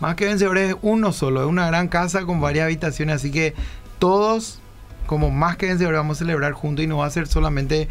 Más 0.00 0.16
que 0.16 0.24
Vencedores 0.24 0.70
es 0.70 0.76
uno 0.82 1.12
solo, 1.12 1.42
es 1.42 1.46
una 1.48 1.66
gran 1.66 1.88
casa 1.88 2.22
con 2.22 2.40
varias 2.40 2.64
habitaciones, 2.64 3.16
así 3.16 3.30
que 3.30 3.54
todos, 3.98 4.60
como 5.06 5.30
Más 5.30 5.56
que 5.56 5.66
Vencedores, 5.66 5.98
vamos 5.98 6.18
a 6.18 6.20
celebrar 6.20 6.52
juntos 6.52 6.84
y 6.84 6.88
no 6.88 6.98
va 6.98 7.06
a 7.06 7.10
ser 7.10 7.28
solamente 7.28 7.88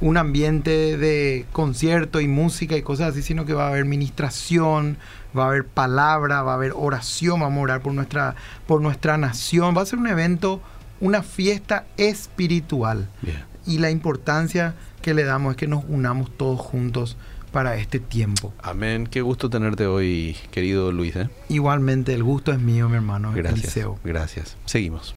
un 0.00 0.16
ambiente 0.16 0.96
de 0.96 1.46
concierto 1.52 2.20
y 2.20 2.28
música 2.28 2.76
y 2.76 2.82
cosas 2.82 3.10
así, 3.12 3.22
sino 3.22 3.46
que 3.46 3.54
va 3.54 3.66
a 3.66 3.68
haber 3.68 3.84
ministración, 3.84 4.98
va 5.36 5.44
a 5.44 5.48
haber 5.48 5.64
palabra, 5.66 6.42
va 6.42 6.52
a 6.52 6.54
haber 6.54 6.72
oración, 6.74 7.40
vamos 7.40 7.58
a 7.58 7.62
orar 7.62 7.82
por 7.82 7.92
nuestra, 7.92 8.34
por 8.66 8.80
nuestra 8.80 9.18
nación. 9.18 9.76
Va 9.76 9.82
a 9.82 9.86
ser 9.86 9.98
un 9.98 10.06
evento, 10.06 10.60
una 11.00 11.22
fiesta 11.22 11.86
espiritual. 11.96 13.08
Y 13.66 13.78
la 13.78 13.90
importancia 13.90 14.74
que 15.02 15.14
le 15.14 15.24
damos 15.24 15.52
es 15.52 15.56
que 15.56 15.66
nos 15.66 15.84
unamos 15.88 16.30
todos 16.36 16.60
juntos 16.60 17.16
para 17.52 17.76
este 17.76 18.00
tiempo. 18.00 18.52
Amén. 18.62 19.06
Qué 19.06 19.22
gusto 19.22 19.48
tenerte 19.48 19.86
hoy, 19.86 20.36
querido 20.50 20.90
Luis. 20.90 21.14
¿eh? 21.14 21.28
Igualmente, 21.48 22.12
el 22.12 22.24
gusto 22.24 22.52
es 22.52 22.58
mío, 22.58 22.88
mi 22.88 22.96
hermano. 22.96 23.32
Gracias. 23.32 23.78
Gracias. 24.02 24.56
Seguimos. 24.64 25.12